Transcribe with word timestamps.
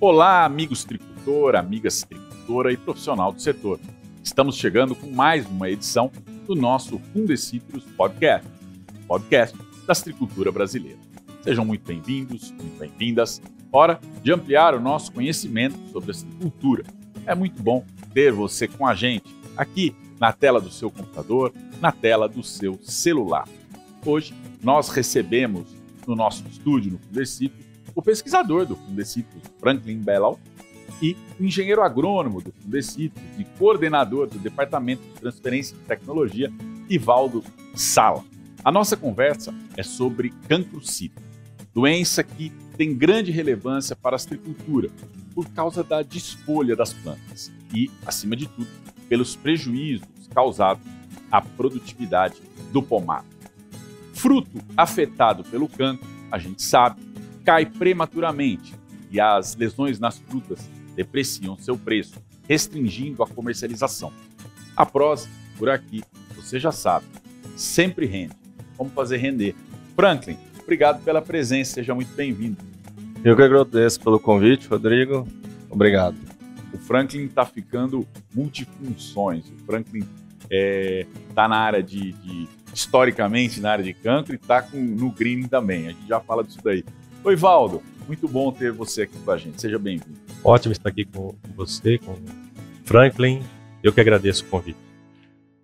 Olá, 0.00 0.44
amigos 0.44 0.84
tricultor, 0.84 1.56
amigas 1.56 2.02
tricultora 2.02 2.72
e 2.72 2.76
profissional 2.76 3.32
do 3.32 3.42
setor. 3.42 3.80
Estamos 4.22 4.56
chegando 4.56 4.94
com 4.94 5.10
mais 5.10 5.46
uma 5.46 5.68
edição 5.68 6.10
do 6.46 6.54
nosso 6.54 6.98
Fundecitrus 7.12 7.84
Podcast, 7.96 8.48
podcast 9.06 9.58
da 9.86 9.94
tricultura 9.94 10.52
brasileira. 10.52 10.98
Sejam 11.42 11.64
muito 11.64 11.86
bem-vindos, 11.86 12.52
muito 12.52 12.78
bem-vindas. 12.78 13.42
Hora 13.72 14.00
de 14.22 14.32
ampliar 14.32 14.74
o 14.74 14.80
nosso 14.80 15.12
conhecimento 15.12 15.76
sobre 15.92 16.12
a 16.12 16.14
citricultura. 16.14 16.84
É 17.26 17.34
muito 17.34 17.62
bom 17.62 17.84
ter 18.14 18.32
você 18.32 18.68
com 18.68 18.86
a 18.86 18.94
gente 18.94 19.26
aqui 19.56 19.94
na 20.20 20.32
tela 20.32 20.60
do 20.60 20.70
seu 20.70 20.90
computador, 20.90 21.52
na 21.80 21.92
tela 21.92 22.28
do 22.28 22.42
seu 22.42 22.78
celular. 22.82 23.48
Hoje 24.08 24.32
nós 24.62 24.88
recebemos 24.88 25.68
no 26.06 26.16
nosso 26.16 26.42
estúdio 26.48 26.92
no 26.92 26.98
Fundecitrus 26.98 27.66
o 27.94 28.00
pesquisador 28.00 28.64
do 28.64 28.74
Fundecitrus, 28.74 29.42
Franklin 29.60 29.98
Bellal, 29.98 30.40
e 31.02 31.14
o 31.38 31.44
engenheiro 31.44 31.82
agrônomo 31.82 32.40
do 32.40 32.50
Fundecitrus 32.50 33.22
e 33.38 33.44
coordenador 33.58 34.26
do 34.26 34.38
Departamento 34.38 35.02
de 35.02 35.20
Transferência 35.20 35.76
de 35.76 35.82
Tecnologia, 35.82 36.50
Ivaldo 36.88 37.44
Sala. 37.74 38.24
A 38.64 38.72
nossa 38.72 38.96
conversa 38.96 39.54
é 39.76 39.82
sobre 39.82 40.30
cancro 40.48 40.82
cítrico, 40.82 41.28
doença 41.74 42.24
que 42.24 42.50
tem 42.78 42.96
grande 42.96 43.30
relevância 43.30 43.94
para 43.94 44.16
a 44.16 44.20
agricultura 44.20 44.88
por 45.34 45.46
causa 45.50 45.84
da 45.84 46.00
desfolha 46.00 46.74
das 46.74 46.94
plantas 46.94 47.52
e, 47.74 47.90
acima 48.06 48.34
de 48.34 48.46
tudo, 48.48 48.70
pelos 49.06 49.36
prejuízos 49.36 50.08
causados 50.32 50.82
à 51.30 51.42
produtividade 51.42 52.36
do 52.72 52.82
pomar. 52.82 53.22
Fruto 54.18 54.58
afetado 54.76 55.44
pelo 55.44 55.68
cancro, 55.68 56.04
a 56.28 56.38
gente 56.38 56.60
sabe, 56.60 57.00
cai 57.44 57.64
prematuramente 57.64 58.74
e 59.12 59.20
as 59.20 59.54
lesões 59.54 60.00
nas 60.00 60.18
frutas 60.18 60.68
depreciam 60.96 61.56
seu 61.56 61.78
preço, 61.78 62.20
restringindo 62.48 63.22
a 63.22 63.28
comercialização. 63.28 64.12
A 64.76 64.84
prosa, 64.84 65.28
por 65.56 65.70
aqui, 65.70 66.02
você 66.34 66.58
já 66.58 66.72
sabe, 66.72 67.06
sempre 67.56 68.06
rende. 68.06 68.34
Vamos 68.76 68.92
fazer 68.92 69.18
render. 69.18 69.54
Franklin, 69.94 70.36
obrigado 70.60 71.00
pela 71.04 71.22
presença, 71.22 71.74
seja 71.74 71.94
muito 71.94 72.12
bem-vindo. 72.16 72.56
Eu 73.24 73.36
que 73.36 73.42
agradeço 73.42 74.00
pelo 74.00 74.18
convite, 74.18 74.66
Rodrigo. 74.66 75.28
Obrigado. 75.70 76.16
O 76.72 76.78
Franklin 76.78 77.26
está 77.26 77.46
ficando 77.46 78.04
multifunções. 78.34 79.48
O 79.48 79.64
Franklin 79.64 80.00
está 80.00 80.48
é, 80.50 81.06
tá 81.36 81.46
na 81.46 81.56
área 81.56 81.82
de, 81.82 82.12
de, 82.14 82.48
historicamente 82.72 83.60
na 83.60 83.72
área 83.72 83.84
de 83.84 83.94
cancro 83.94 84.34
e 84.34 84.36
está 84.36 84.66
no 84.72 85.10
greening 85.10 85.48
também. 85.48 85.86
A 85.86 85.90
gente 85.90 86.06
já 86.06 86.20
fala 86.20 86.44
disso 86.44 86.60
daí. 86.62 86.84
Oi, 87.24 87.36
Valdo. 87.36 87.82
Muito 88.06 88.26
bom 88.26 88.50
ter 88.50 88.72
você 88.72 89.02
aqui 89.02 89.18
com 89.18 89.30
a 89.30 89.36
gente. 89.36 89.60
Seja 89.60 89.78
bem-vindo. 89.78 90.18
Ótimo 90.42 90.72
estar 90.72 90.88
aqui 90.88 91.04
com 91.04 91.34
você, 91.54 91.98
com 91.98 92.16
Franklin. 92.84 93.42
Eu 93.82 93.92
que 93.92 94.00
agradeço 94.00 94.44
o 94.44 94.48
convite. 94.48 94.78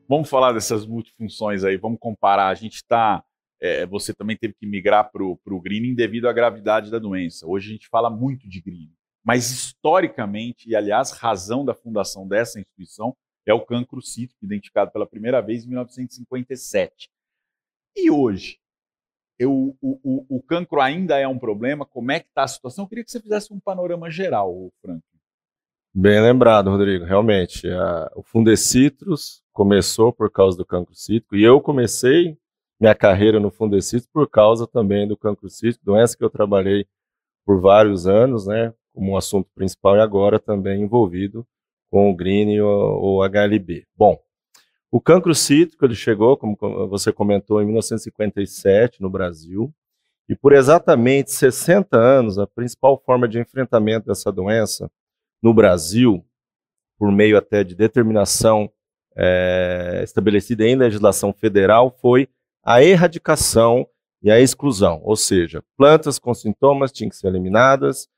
Vamos 0.07 0.29
falar 0.29 0.53
dessas 0.53 0.85
multifunções 0.87 1.65
aí. 1.65 1.77
Vamos 1.77 1.99
comparar. 1.99 2.49
A 2.49 2.55
gente 2.55 2.77
está. 2.77 3.25
É, 3.61 3.87
você 3.87 4.13
também 4.13 4.37
teve 4.37 4.53
que 4.53 4.67
migrar 4.67 5.11
para 5.11 5.25
o 5.25 5.61
greening 5.61 5.95
devido 5.95 6.29
à 6.29 6.33
gravidade 6.33 6.91
da 6.91 6.99
doença. 6.99 7.47
Hoje 7.47 7.71
a 7.71 7.73
gente 7.73 7.89
fala 7.89 8.11
muito 8.11 8.47
de 8.49 8.61
greening. 8.61 8.93
Mas 9.25 9.51
historicamente, 9.51 10.69
e 10.69 10.77
aliás, 10.77 11.13
razão 11.13 11.65
da 11.65 11.73
fundação 11.73 12.29
dessa 12.29 12.61
instituição 12.61 13.17
é 13.47 13.55
o 13.55 13.65
cancro 13.65 14.01
cítrico, 14.01 14.45
identificado 14.45 14.91
pela 14.91 15.07
primeira 15.07 15.41
vez 15.41 15.65
em 15.65 15.69
1957. 15.69 17.11
E 17.97 18.11
hoje, 18.11 18.59
eu, 19.39 19.77
o, 19.81 20.01
o, 20.03 20.37
o, 20.37 20.43
cancro 20.43 20.81
ainda 20.81 21.19
é 21.19 21.27
um 21.27 21.39
problema? 21.39 21.85
Como 21.85 22.11
é 22.13 22.21
que 22.21 22.29
está 22.29 22.45
a 22.45 22.49
situação? 22.49 22.85
Eu 22.85 22.89
queria 22.89 23.05
que 23.05 23.11
você 23.11 23.21
fizesse 23.21 23.53
um 23.53 23.61
panorama 23.61 24.11
geral, 24.11 24.73
Frank. 24.81 25.03
Bem 25.93 26.21
lembrado, 26.21 26.71
Rodrigo. 26.71 27.05
Realmente, 27.05 27.69
a, 27.69 28.11
o 28.17 28.23
Fundecitrus 28.23 29.43
começou 29.53 30.13
por 30.13 30.31
causa 30.31 30.57
do 30.57 30.67
cancro 30.67 30.95
cítrico 30.95 31.37
e 31.37 31.45
eu 31.45 31.61
comecei 31.61 32.37
minha 32.81 32.95
carreira 32.95 33.39
no 33.39 33.51
Fundecitrus 33.51 34.09
por 34.13 34.29
causa 34.29 34.67
também 34.67 35.07
do 35.07 35.17
cancro 35.17 35.49
cítrico, 35.49 35.85
doença 35.85 36.17
que 36.17 36.25
eu 36.25 36.31
trabalhei 36.31 36.87
por 37.47 37.61
vários 37.61 38.07
anos, 38.07 38.47
né, 38.47 38.75
como 38.93 39.13
um 39.13 39.17
assunto 39.17 39.49
principal 39.55 39.97
e 39.97 40.01
agora 40.01 40.41
também 40.41 40.83
envolvido 40.83 41.47
com 41.95 42.11
o 42.11 42.15
Green 42.17 42.59
ou, 42.59 43.01
ou 43.01 43.23
HLB. 43.23 43.87
Bom, 43.97 44.19
o 44.91 45.01
cancro 45.01 45.33
cítrico 45.33 45.85
ele 45.85 45.95
chegou, 45.95 46.37
como 46.37 46.57
você 46.89 47.13
comentou, 47.13 47.63
em 47.63 47.67
1957 47.67 49.01
no 49.01 49.09
Brasil, 49.09 49.73
e 50.29 50.35
por 50.35 50.53
exatamente 50.53 51.31
60 51.31 51.97
anos, 51.97 52.37
a 52.37 52.49
principal 52.49 53.01
forma 53.07 53.29
de 53.29 53.39
enfrentamento 53.39 54.09
dessa 54.09 54.33
doença 54.33 54.91
no 55.41 55.55
Brasil, 55.55 56.27
por 56.99 57.13
meio 57.13 57.39
até 57.39 57.63
de 57.63 57.77
determinação 57.77 58.69
é, 59.17 60.01
estabelecida 60.03 60.67
em 60.67 60.75
legislação 60.75 61.33
federal, 61.33 61.97
foi 62.01 62.29
a 62.65 62.83
erradicação 62.83 63.87
e 64.21 64.33
a 64.33 64.41
exclusão, 64.41 65.01
ou 65.05 65.15
seja, 65.15 65.63
plantas 65.77 66.19
com 66.19 66.35
sintomas 66.35 66.91
tinham 66.91 67.09
que 67.09 67.17
ser 67.17 67.29
eliminadas 67.29 68.09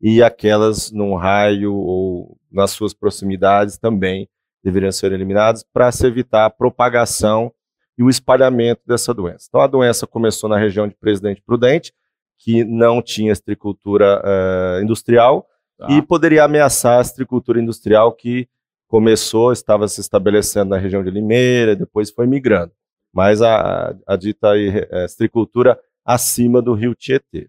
e 0.00 0.22
aquelas 0.22 0.90
num 0.90 1.14
raio 1.14 1.74
ou 1.74 2.38
nas 2.50 2.70
suas 2.70 2.92
proximidades 2.94 3.78
também 3.78 4.28
deveriam 4.62 4.92
ser 4.92 5.12
eliminados 5.12 5.64
para 5.72 5.90
se 5.92 6.06
evitar 6.06 6.46
a 6.46 6.50
propagação 6.50 7.52
e 7.96 8.02
o 8.02 8.10
espalhamento 8.10 8.82
dessa 8.86 9.14
doença. 9.14 9.46
Então, 9.48 9.60
a 9.60 9.66
doença 9.66 10.06
começou 10.06 10.50
na 10.50 10.58
região 10.58 10.86
de 10.86 10.94
Presidente 10.94 11.40
Prudente, 11.40 11.92
que 12.38 12.64
não 12.64 13.00
tinha 13.00 13.32
estricultura 13.32 14.22
uh, 14.22 14.82
industrial 14.82 15.46
tá. 15.78 15.86
e 15.90 16.02
poderia 16.02 16.44
ameaçar 16.44 16.98
a 16.98 17.02
estricultura 17.02 17.60
industrial 17.60 18.12
que 18.12 18.48
começou, 18.86 19.52
estava 19.52 19.88
se 19.88 20.00
estabelecendo 20.00 20.70
na 20.70 20.78
região 20.78 21.02
de 21.02 21.10
Limeira, 21.10 21.74
depois 21.74 22.10
foi 22.10 22.26
migrando. 22.26 22.72
Mas 23.12 23.40
a, 23.40 23.96
a 24.06 24.16
dita 24.16 24.56
estricultura 25.04 25.78
acima 26.04 26.60
do 26.60 26.74
rio 26.74 26.94
Tietê. 26.94 27.48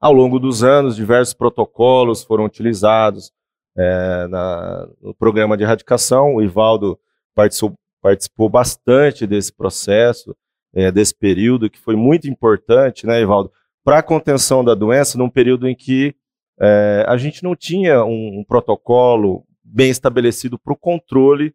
Ao 0.00 0.12
longo 0.12 0.38
dos 0.38 0.64
anos, 0.64 0.96
diversos 0.96 1.34
protocolos 1.34 2.22
foram 2.24 2.44
utilizados, 2.44 3.32
é, 3.76 4.26
na, 4.28 4.88
no 5.00 5.14
programa 5.14 5.56
de 5.56 5.62
erradicação. 5.62 6.36
O 6.36 6.42
Ivaldo 6.42 6.98
participou, 7.34 7.74
participou 8.00 8.48
bastante 8.48 9.26
desse 9.26 9.52
processo, 9.52 10.34
é, 10.74 10.90
desse 10.90 11.14
período, 11.14 11.68
que 11.68 11.78
foi 11.78 11.96
muito 11.96 12.28
importante, 12.28 13.06
né, 13.06 13.20
Ivaldo, 13.20 13.52
para 13.84 13.98
a 13.98 14.02
contenção 14.02 14.64
da 14.64 14.74
doença, 14.74 15.18
num 15.18 15.28
período 15.28 15.68
em 15.68 15.74
que 15.74 16.14
é, 16.60 17.04
a 17.06 17.16
gente 17.16 17.42
não 17.42 17.56
tinha 17.56 18.04
um, 18.04 18.40
um 18.40 18.44
protocolo 18.44 19.44
bem 19.62 19.90
estabelecido 19.90 20.58
para 20.58 20.72
o 20.72 20.76
controle 20.76 21.54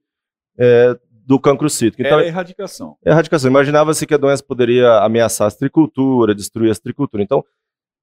é, 0.58 0.98
do 1.26 1.40
cancro 1.40 1.70
cítrico. 1.70 2.02
Então, 2.02 2.20
Era 2.20 2.28
erradicação. 2.28 2.98
Erradicação. 3.04 3.50
Imaginava-se 3.50 4.06
que 4.06 4.14
a 4.14 4.18
doença 4.18 4.44
poderia 4.44 5.00
ameaçar 5.00 5.46
a 5.46 5.48
astricultura, 5.48 6.36
destruir 6.36 6.70
a 6.70 6.72
astricultura. 6.72 7.24
Então, 7.24 7.44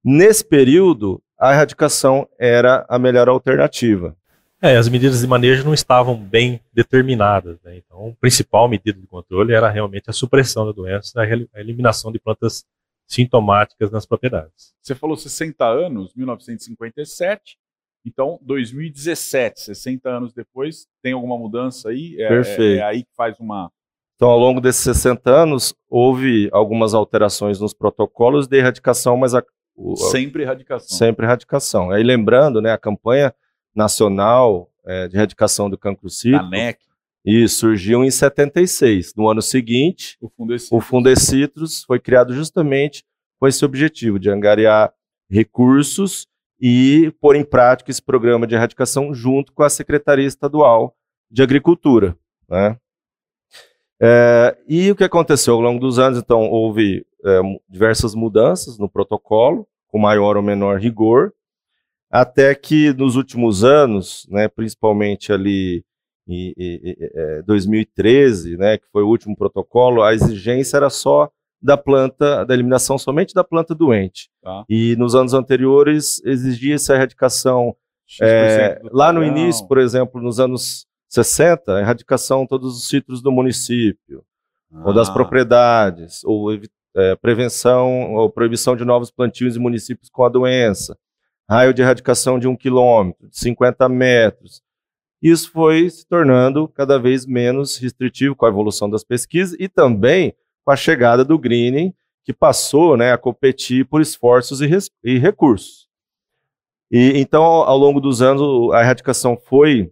nesse 0.04 0.44
período, 0.44 1.22
a 1.38 1.52
erradicação 1.52 2.28
era 2.38 2.86
a 2.88 2.98
melhor 2.98 3.28
alternativa. 3.28 4.16
É, 4.60 4.76
as 4.76 4.88
medidas 4.88 5.20
de 5.20 5.26
manejo 5.26 5.64
não 5.64 5.74
estavam 5.74 6.16
bem 6.16 6.60
determinadas. 6.72 7.60
Né? 7.64 7.78
Então, 7.78 8.10
a 8.10 8.20
principal 8.20 8.68
medida 8.68 9.00
de 9.00 9.06
controle 9.08 9.52
era 9.52 9.68
realmente 9.68 10.08
a 10.08 10.12
supressão 10.12 10.64
da 10.64 10.70
doença, 10.70 11.20
a 11.20 11.60
eliminação 11.60 12.12
de 12.12 12.20
plantas 12.20 12.64
sintomáticas 13.08 13.90
nas 13.90 14.06
propriedades. 14.06 14.72
Você 14.80 14.94
falou 14.94 15.16
60 15.16 15.64
anos, 15.66 16.14
1957. 16.14 17.58
Então, 18.04 18.38
2017, 18.42 19.60
60 19.60 20.08
anos 20.08 20.32
depois, 20.32 20.86
tem 21.02 21.12
alguma 21.12 21.36
mudança 21.36 21.90
aí? 21.90 22.16
É, 22.20 22.28
Perfeito. 22.28 22.62
É, 22.62 22.76
é 22.78 22.82
aí 22.82 23.02
que 23.02 23.14
faz 23.16 23.38
uma. 23.40 23.70
Então, 24.14 24.30
ao 24.30 24.38
longo 24.38 24.60
desses 24.60 24.82
60 24.82 25.28
anos, 25.28 25.74
houve 25.88 26.48
algumas 26.52 26.94
alterações 26.94 27.58
nos 27.58 27.74
protocolos 27.74 28.46
de 28.46 28.56
erradicação, 28.56 29.16
mas 29.16 29.34
a, 29.34 29.42
o, 29.82 29.96
sempre 29.96 30.42
erradicação. 30.42 30.96
Sempre 30.96 31.26
erradicação. 31.26 31.90
Aí 31.90 32.02
lembrando, 32.02 32.60
né, 32.60 32.72
a 32.72 32.78
campanha 32.78 33.34
nacional 33.74 34.70
é, 34.86 35.08
de 35.08 35.16
erradicação 35.16 35.68
do 35.68 35.78
cancro 35.78 36.08
cítrico. 36.08 36.48
NEC. 36.48 36.78
E 37.24 37.48
surgiu 37.48 38.02
em 38.02 38.10
76. 38.10 39.14
No 39.16 39.28
ano 39.28 39.40
seguinte, 39.40 40.16
o 40.20 40.28
Fundecitrus. 40.28 40.72
o 40.72 40.80
Fundecitrus 40.80 41.84
foi 41.84 42.00
criado 42.00 42.34
justamente 42.34 43.04
com 43.38 43.46
esse 43.46 43.64
objetivo 43.64 44.18
de 44.18 44.28
angariar 44.28 44.92
recursos 45.30 46.26
e 46.60 47.12
pôr 47.20 47.36
em 47.36 47.44
prática 47.44 47.90
esse 47.90 48.02
programa 48.02 48.46
de 48.46 48.54
erradicação 48.54 49.14
junto 49.14 49.52
com 49.52 49.62
a 49.62 49.70
Secretaria 49.70 50.26
Estadual 50.26 50.96
de 51.30 51.42
Agricultura. 51.42 52.16
Né? 52.48 52.76
É, 54.00 54.56
e 54.68 54.90
o 54.90 54.96
que 54.96 55.04
aconteceu 55.04 55.54
ao 55.54 55.60
longo 55.60 55.80
dos 55.80 55.98
anos? 55.98 56.18
Então, 56.18 56.50
houve 56.50 57.06
é, 57.24 57.40
diversas 57.68 58.14
mudanças 58.14 58.78
no 58.78 58.88
protocolo, 58.88 59.66
com 59.92 59.98
maior 59.98 60.36
ou 60.36 60.42
menor 60.42 60.80
rigor, 60.80 61.32
até 62.10 62.54
que 62.54 62.92
nos 62.94 63.14
últimos 63.14 63.62
anos, 63.62 64.26
né, 64.30 64.48
principalmente 64.48 65.32
ali 65.32 65.84
em, 66.26 66.54
em, 66.56 66.80
em 66.84 67.42
2013, 67.46 68.56
né, 68.56 68.78
que 68.78 68.86
foi 68.90 69.02
o 69.02 69.08
último 69.08 69.36
protocolo, 69.36 70.02
a 70.02 70.14
exigência 70.14 70.78
era 70.78 70.90
só 70.90 71.30
da 71.60 71.76
planta, 71.76 72.44
da 72.44 72.54
eliminação 72.54 72.98
somente 72.98 73.34
da 73.34 73.44
planta 73.44 73.74
doente. 73.74 74.30
Tá. 74.42 74.64
E 74.68 74.96
nos 74.96 75.14
anos 75.14 75.34
anteriores 75.34 76.20
exigia 76.24 76.74
essa 76.74 76.94
erradicação 76.94 77.76
é, 78.20 78.80
lá 78.90 79.12
no 79.12 79.22
início, 79.22 79.66
por 79.68 79.78
exemplo, 79.78 80.20
nos 80.20 80.40
anos 80.40 80.86
60, 81.08 81.76
a 81.76 81.80
erradicação 81.80 82.42
de 82.42 82.48
todos 82.48 82.76
os 82.76 82.88
citros 82.88 83.22
do 83.22 83.30
município, 83.30 84.24
ah. 84.72 84.82
ou 84.86 84.94
das 84.94 85.08
propriedades, 85.08 86.24
ou 86.24 86.50
é, 86.96 87.16
prevenção 87.16 88.14
ou 88.14 88.30
proibição 88.30 88.76
de 88.76 88.84
novos 88.84 89.10
plantios 89.10 89.56
em 89.56 89.60
municípios 89.60 90.10
com 90.10 90.24
a 90.24 90.28
doença, 90.28 90.96
raio 91.48 91.74
de 91.74 91.82
erradicação 91.82 92.38
de 92.38 92.46
um 92.46 92.56
quilômetro, 92.56 93.28
de 93.28 93.38
50 93.38 93.88
metros. 93.88 94.62
Isso 95.20 95.50
foi 95.52 95.88
se 95.88 96.06
tornando 96.06 96.66
cada 96.68 96.98
vez 96.98 97.26
menos 97.26 97.76
restritivo 97.78 98.34
com 98.34 98.46
a 98.46 98.48
evolução 98.48 98.90
das 98.90 99.04
pesquisas 99.04 99.56
e 99.58 99.68
também 99.68 100.34
com 100.64 100.70
a 100.70 100.76
chegada 100.76 101.24
do 101.24 101.38
greening, 101.38 101.94
que 102.24 102.32
passou 102.32 102.96
né, 102.96 103.12
a 103.12 103.18
competir 103.18 103.84
por 103.86 104.00
esforços 104.00 104.60
e, 104.60 104.68
e 105.04 105.18
recursos. 105.18 105.88
E 106.90 107.18
então, 107.18 107.42
ao 107.42 107.76
longo 107.76 108.00
dos 108.00 108.20
anos, 108.20 108.72
a 108.72 108.80
erradicação 108.80 109.36
foi 109.36 109.90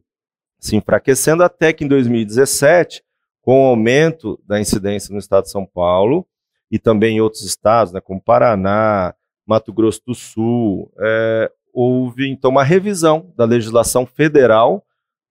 se 0.58 0.76
enfraquecendo 0.76 1.43
até 1.43 1.73
que 1.73 1.85
em 1.85 1.88
2017, 1.88 3.02
com 3.41 3.64
o 3.64 3.67
aumento 3.69 4.38
da 4.47 4.61
incidência 4.61 5.12
no 5.12 5.19
estado 5.19 5.44
de 5.44 5.50
São 5.50 5.64
Paulo 5.64 6.26
e 6.71 6.79
também 6.79 7.17
em 7.17 7.21
outros 7.21 7.43
estados, 7.43 7.93
né, 7.93 8.01
como 8.01 8.21
Paraná, 8.21 9.15
Mato 9.47 9.73
Grosso 9.73 10.03
do 10.07 10.15
Sul, 10.15 10.93
é, 11.01 11.51
houve 11.73 12.29
então 12.29 12.51
uma 12.51 12.63
revisão 12.63 13.33
da 13.37 13.45
legislação 13.45 14.07
federal 14.07 14.85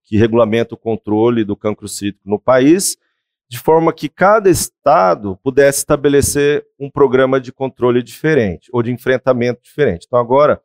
que 0.04 0.18
regulamenta 0.18 0.74
o 0.74 0.78
controle 0.78 1.44
do 1.44 1.56
cancro 1.56 1.88
cítrico 1.88 2.28
no 2.28 2.40
país 2.40 2.98
de 3.50 3.58
forma 3.58 3.92
que 3.92 4.08
cada 4.08 4.50
estado 4.50 5.38
pudesse 5.44 5.80
estabelecer 5.80 6.66
um 6.80 6.90
programa 6.90 7.40
de 7.42 7.52
controle 7.52 8.04
diferente 8.04 8.70
ou 8.72 8.84
de 8.84 8.92
enfrentamento 8.92 9.62
diferente. 9.64 10.06
Então, 10.06 10.20
agora, 10.20 10.62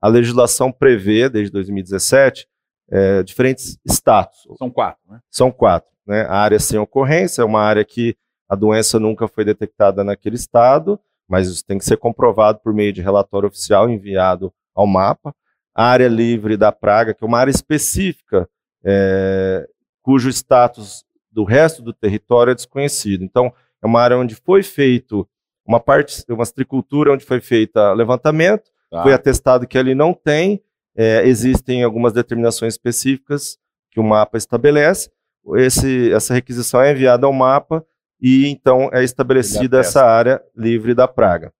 a 0.00 0.08
legislação 0.08 0.70
prevê, 0.70 1.30
desde 1.30 1.50
2017, 1.50 2.46
é, 2.90 3.22
diferentes 3.22 3.78
status. 3.86 4.46
São 4.58 4.70
quatro, 4.70 5.00
né? 5.08 5.20
São 5.30 5.50
quatro. 5.50 5.90
Né? 6.06 6.22
A 6.28 6.36
área 6.36 6.58
sem 6.58 6.78
ocorrência 6.78 7.40
é 7.40 7.44
uma 7.44 7.62
área 7.62 7.84
que 7.84 8.14
a 8.48 8.54
doença 8.54 8.98
nunca 8.98 9.26
foi 9.26 9.44
detectada 9.44 10.04
naquele 10.04 10.36
estado, 10.36 10.98
mas 11.28 11.48
isso 11.48 11.64
tem 11.64 11.78
que 11.78 11.84
ser 11.84 11.96
comprovado 11.96 12.60
por 12.60 12.72
meio 12.72 12.92
de 12.92 13.02
relatório 13.02 13.48
oficial 13.48 13.90
enviado 13.90 14.52
ao 14.74 14.86
mapa. 14.86 15.34
A 15.74 15.84
área 15.84 16.08
livre 16.08 16.56
da 16.56 16.70
praga, 16.70 17.12
que 17.12 17.24
é 17.24 17.26
uma 17.26 17.38
área 17.38 17.50
específica, 17.50 18.48
é, 18.84 19.66
cujo 20.02 20.28
status 20.28 21.04
do 21.30 21.44
resto 21.44 21.82
do 21.82 21.92
território 21.92 22.52
é 22.52 22.54
desconhecido. 22.54 23.24
Então, 23.24 23.52
é 23.82 23.86
uma 23.86 24.00
área 24.00 24.16
onde 24.16 24.34
foi 24.34 24.62
feito 24.62 25.28
uma 25.66 25.80
parte, 25.80 26.24
uma 26.28 26.44
estricultura 26.44 27.12
onde 27.12 27.24
foi 27.24 27.40
feita 27.40 27.92
levantamento, 27.92 28.70
tá. 28.90 29.02
foi 29.02 29.12
atestado 29.12 29.66
que 29.66 29.76
ali 29.76 29.94
não 29.94 30.14
tem, 30.14 30.62
é, 30.96 31.26
existem 31.26 31.82
algumas 31.82 32.12
determinações 32.12 32.74
específicas 32.74 33.58
que 33.90 33.98
o 33.98 34.04
mapa 34.04 34.38
estabelece. 34.38 35.10
Esse, 35.56 36.12
essa 36.12 36.32
requisição 36.32 36.80
é 36.80 36.92
enviada 36.92 37.26
ao 37.26 37.32
mapa 37.32 37.84
e 38.20 38.46
então 38.48 38.88
é 38.92 39.02
estabelecida 39.02 39.80
essa 39.80 40.04
área 40.04 40.42
livre 40.56 40.94
da 40.94 41.06
praga. 41.06 41.52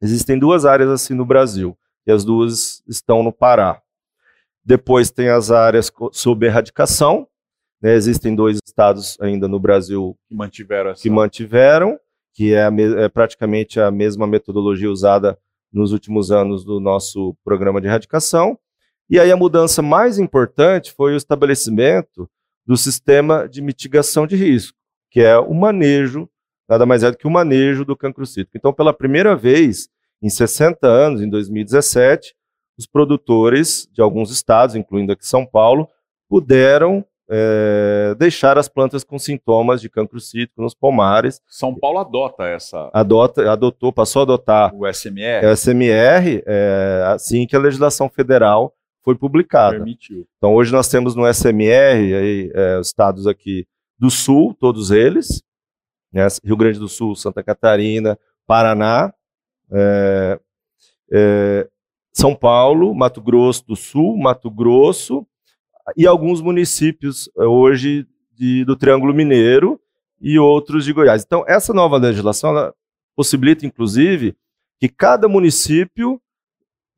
Existem 0.00 0.38
duas 0.38 0.64
áreas 0.64 0.90
assim 0.90 1.14
no 1.14 1.24
Brasil, 1.24 1.76
e 2.06 2.12
as 2.12 2.24
duas 2.24 2.82
estão 2.86 3.22
no 3.22 3.32
Pará. 3.32 3.80
Depois 4.64 5.10
tem 5.10 5.28
as 5.28 5.50
áreas 5.50 5.90
sob 6.12 6.46
erradicação, 6.46 7.26
né, 7.80 7.94
existem 7.94 8.34
dois 8.34 8.58
estados 8.66 9.16
ainda 9.20 9.46
no 9.46 9.60
Brasil 9.60 10.16
que 10.28 10.34
mantiveram, 10.34 10.90
essa... 10.90 11.02
que, 11.02 11.10
mantiveram, 11.10 11.98
que 12.34 12.54
é, 12.54 12.68
é, 13.04 13.08
praticamente 13.08 13.80
a 13.80 13.90
mesma 13.90 14.26
metodologia 14.26 14.90
usada 14.90 15.38
nos 15.72 15.92
últimos 15.92 16.30
anos 16.30 16.64
do 16.64 16.80
nosso 16.80 17.36
programa 17.44 17.80
de 17.80 17.86
erradicação. 17.86 18.58
E 19.08 19.20
aí 19.20 19.30
a 19.30 19.36
mudança 19.36 19.82
mais 19.82 20.18
importante 20.18 20.92
foi 20.92 21.14
o 21.14 21.16
estabelecimento 21.16 22.28
do 22.66 22.76
sistema 22.76 23.48
de 23.48 23.62
mitigação 23.62 24.26
de 24.26 24.34
risco, 24.34 24.76
que 25.10 25.20
é 25.20 25.38
o 25.38 25.54
manejo, 25.54 26.28
nada 26.68 26.84
mais 26.84 27.02
é 27.02 27.10
do 27.10 27.16
que 27.16 27.26
o 27.26 27.30
manejo 27.30 27.84
do 27.84 27.96
cancro 27.96 28.26
cítrico. 28.26 28.56
Então, 28.56 28.72
pela 28.72 28.92
primeira 28.92 29.34
vez 29.36 29.88
em 30.22 30.28
60 30.28 30.86
anos, 30.86 31.20
em 31.20 31.28
2017, 31.28 32.34
os 32.78 32.86
produtores 32.86 33.88
de 33.92 34.02
alguns 34.02 34.30
estados, 34.30 34.74
incluindo 34.74 35.12
aqui 35.12 35.26
São 35.26 35.46
Paulo, 35.46 35.88
puderam 36.28 37.04
é, 37.28 38.14
deixar 38.18 38.58
as 38.58 38.68
plantas 38.68 39.02
com 39.02 39.18
sintomas 39.18 39.80
de 39.80 39.88
cancro 39.88 40.20
cítrico 40.20 40.62
nos 40.62 40.74
pomares. 40.74 41.40
São 41.48 41.74
Paulo 41.74 41.98
adota 41.98 42.44
essa. 42.44 42.90
Adota, 42.92 43.50
adotou, 43.50 43.92
passou 43.92 44.20
a 44.20 44.22
adotar 44.24 44.74
o 44.74 44.86
SMR. 44.86 45.46
O 45.46 45.56
SMR 45.56 46.42
é, 46.46 47.02
assim 47.06 47.46
que 47.46 47.56
a 47.56 47.60
legislação 47.60 48.08
federal 48.08 48.72
foi 49.02 49.14
publicada. 49.14 49.76
Permitiu. 49.76 50.26
Então 50.36 50.54
hoje 50.54 50.72
nós 50.72 50.88
temos 50.88 51.14
no 51.14 51.26
SMR 51.32 52.14
aí, 52.14 52.50
é, 52.54 52.78
os 52.78 52.88
estados 52.88 53.26
aqui 53.26 53.66
do 53.98 54.10
Sul, 54.10 54.54
todos 54.54 54.90
eles, 54.90 55.42
né, 56.12 56.26
Rio 56.44 56.56
Grande 56.56 56.78
do 56.78 56.88
Sul, 56.88 57.14
Santa 57.14 57.42
Catarina, 57.42 58.18
Paraná, 58.46 59.12
é, 59.70 60.40
é, 61.12 61.68
São 62.12 62.34
Paulo, 62.34 62.94
Mato 62.94 63.20
Grosso 63.20 63.66
do 63.66 63.76
Sul, 63.76 64.16
Mato 64.16 64.50
Grosso, 64.50 65.26
e 65.96 66.06
alguns 66.06 66.40
municípios 66.40 67.30
eh, 67.36 67.44
hoje 67.44 68.06
de, 68.32 68.64
do 68.64 68.74
Triângulo 68.76 69.14
Mineiro 69.14 69.80
e 70.20 70.38
outros 70.38 70.84
de 70.84 70.92
Goiás. 70.92 71.22
Então, 71.22 71.44
essa 71.46 71.72
nova 71.72 71.96
legislação 71.96 72.72
possibilita, 73.14 73.66
inclusive, 73.66 74.36
que 74.80 74.88
cada 74.88 75.28
município 75.28 76.20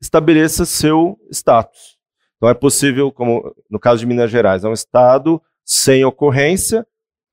estabeleça 0.01 0.65
seu 0.65 1.19
status. 1.31 1.97
Então, 2.37 2.49
é 2.49 2.53
possível, 2.53 3.11
como 3.11 3.53
no 3.69 3.79
caso 3.79 3.99
de 3.99 4.05
Minas 4.05 4.31
Gerais, 4.31 4.63
é 4.63 4.69
um 4.69 4.73
estado 4.73 5.41
sem 5.69 6.03
ocorrência, 6.03 6.85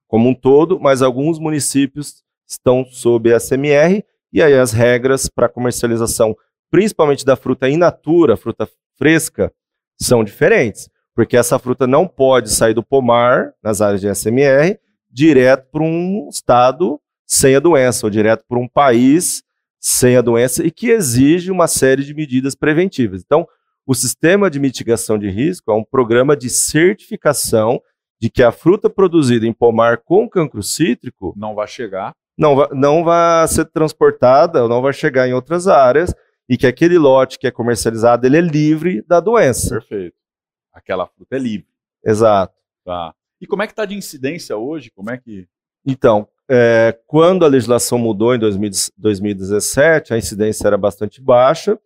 como 0.06 0.28
um 0.28 0.34
todo, 0.34 0.78
mas 0.78 1.02
alguns 1.02 1.38
municípios 1.38 2.22
estão 2.46 2.84
sob 2.84 3.30
SMR, 3.38 4.04
e 4.32 4.42
aí 4.42 4.54
as 4.54 4.72
regras 4.72 5.28
para 5.28 5.48
comercialização, 5.48 6.36
principalmente 6.70 7.24
da 7.24 7.36
fruta 7.36 7.68
in 7.68 7.76
natura, 7.76 8.36
fruta 8.36 8.68
fresca, 8.96 9.52
são 9.98 10.22
diferentes 10.22 10.90
porque 11.16 11.34
essa 11.34 11.58
fruta 11.58 11.86
não 11.86 12.06
pode 12.06 12.50
sair 12.50 12.74
do 12.74 12.82
pomar, 12.82 13.54
nas 13.62 13.80
áreas 13.80 14.02
de 14.02 14.14
SMR, 14.14 14.78
direto 15.10 15.66
para 15.72 15.82
um 15.82 16.28
estado 16.28 17.00
sem 17.26 17.56
a 17.56 17.58
doença, 17.58 18.06
ou 18.06 18.10
direto 18.10 18.44
para 18.46 18.58
um 18.58 18.68
país 18.68 19.42
sem 19.80 20.16
a 20.16 20.20
doença 20.20 20.62
e 20.62 20.70
que 20.70 20.90
exige 20.90 21.50
uma 21.50 21.66
série 21.66 22.04
de 22.04 22.12
medidas 22.12 22.54
preventivas. 22.54 23.22
Então, 23.24 23.48
o 23.86 23.94
sistema 23.94 24.50
de 24.50 24.60
mitigação 24.60 25.18
de 25.18 25.30
risco 25.30 25.70
é 25.70 25.74
um 25.74 25.82
programa 25.82 26.36
de 26.36 26.50
certificação 26.50 27.80
de 28.20 28.30
que 28.30 28.42
a 28.42 28.52
fruta 28.52 28.88
produzida 28.88 29.46
em 29.46 29.52
pomar 29.52 29.98
com 29.98 30.28
cancro 30.28 30.62
cítrico 30.62 31.34
não 31.36 31.54
vai 31.54 31.66
chegar, 31.66 32.14
não 32.36 32.56
vai, 32.56 32.68
não 32.72 33.04
vai 33.04 33.46
ser 33.48 33.66
transportada, 33.66 34.66
não 34.68 34.80
vai 34.80 34.92
chegar 34.92 35.28
em 35.28 35.32
outras 35.32 35.68
áreas 35.68 36.14
e 36.48 36.56
que 36.56 36.66
aquele 36.66 36.98
lote 36.98 37.38
que 37.38 37.46
é 37.46 37.50
comercializado 37.50 38.26
ele 38.26 38.38
é 38.38 38.40
livre 38.40 39.02
da 39.06 39.20
doença. 39.20 39.70
Perfeito 39.70 40.16
aquela 40.76 41.06
fruta 41.06 41.34
é 41.34 41.38
livre. 41.38 41.66
Exato. 42.04 42.54
Tá. 42.84 43.14
E 43.40 43.46
como 43.46 43.62
é 43.62 43.66
que 43.66 43.72
está 43.72 43.84
de 43.84 43.94
incidência 43.94 44.56
hoje? 44.56 44.90
Como 44.90 45.10
é 45.10 45.16
que. 45.16 45.48
Então, 45.84 46.28
é, 46.48 46.96
quando 47.06 47.44
a 47.44 47.48
legislação 47.48 47.98
mudou 47.98 48.34
em 48.34 48.38
2017, 48.38 50.12
a 50.12 50.18
incidência 50.18 50.66
era 50.66 50.76
bastante 50.76 51.20
baixa. 51.20 51.78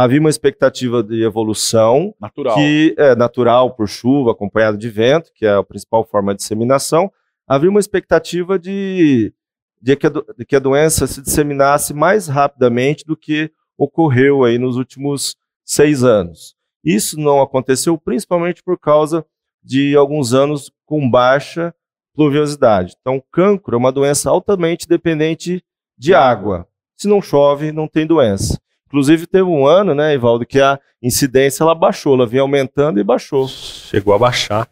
Havia 0.00 0.20
uma 0.20 0.30
expectativa 0.30 1.02
de 1.02 1.24
evolução 1.24 2.14
natural, 2.20 2.54
que 2.54 2.94
é 2.96 3.16
natural 3.16 3.74
por 3.74 3.88
chuva, 3.88 4.30
acompanhado 4.30 4.78
de 4.78 4.88
vento, 4.88 5.32
que 5.34 5.44
é 5.44 5.52
a 5.52 5.64
principal 5.64 6.04
forma 6.04 6.32
de 6.32 6.38
disseminação. 6.38 7.10
Havia 7.48 7.68
uma 7.68 7.80
expectativa 7.80 8.60
de, 8.60 9.34
de, 9.82 9.96
que, 9.96 10.06
a, 10.06 10.10
de 10.10 10.46
que 10.46 10.54
a 10.54 10.60
doença 10.60 11.04
se 11.08 11.20
disseminasse 11.20 11.92
mais 11.92 12.28
rapidamente 12.28 13.04
do 13.04 13.16
que 13.16 13.50
ocorreu 13.76 14.44
aí 14.44 14.56
nos 14.56 14.76
últimos 14.76 15.36
seis 15.64 16.04
anos. 16.04 16.54
Isso 16.84 17.18
não 17.18 17.42
aconteceu 17.42 17.98
principalmente 17.98 18.62
por 18.62 18.78
causa 18.78 19.26
de 19.64 19.96
alguns 19.96 20.32
anos 20.32 20.70
com 20.86 21.10
baixa 21.10 21.74
pluviosidade. 22.14 22.94
Então, 23.00 23.20
cancro 23.32 23.74
é 23.74 23.78
uma 23.78 23.90
doença 23.90 24.30
altamente 24.30 24.86
dependente 24.86 25.60
de 25.98 26.14
água. 26.14 26.68
Se 26.96 27.08
não 27.08 27.20
chove, 27.20 27.72
não 27.72 27.88
tem 27.88 28.06
doença. 28.06 28.60
Inclusive, 28.88 29.26
teve 29.26 29.44
um 29.44 29.66
ano, 29.66 29.94
né, 29.94 30.14
Ivaldo, 30.14 30.46
que 30.46 30.58
a 30.58 30.80
incidência 31.02 31.62
ela 31.62 31.74
baixou, 31.74 32.14
ela 32.14 32.26
vinha 32.26 32.40
aumentando 32.40 32.98
e 32.98 33.04
baixou. 33.04 33.46
Chegou 33.46 34.14
a 34.14 34.18
baixar 34.18 34.66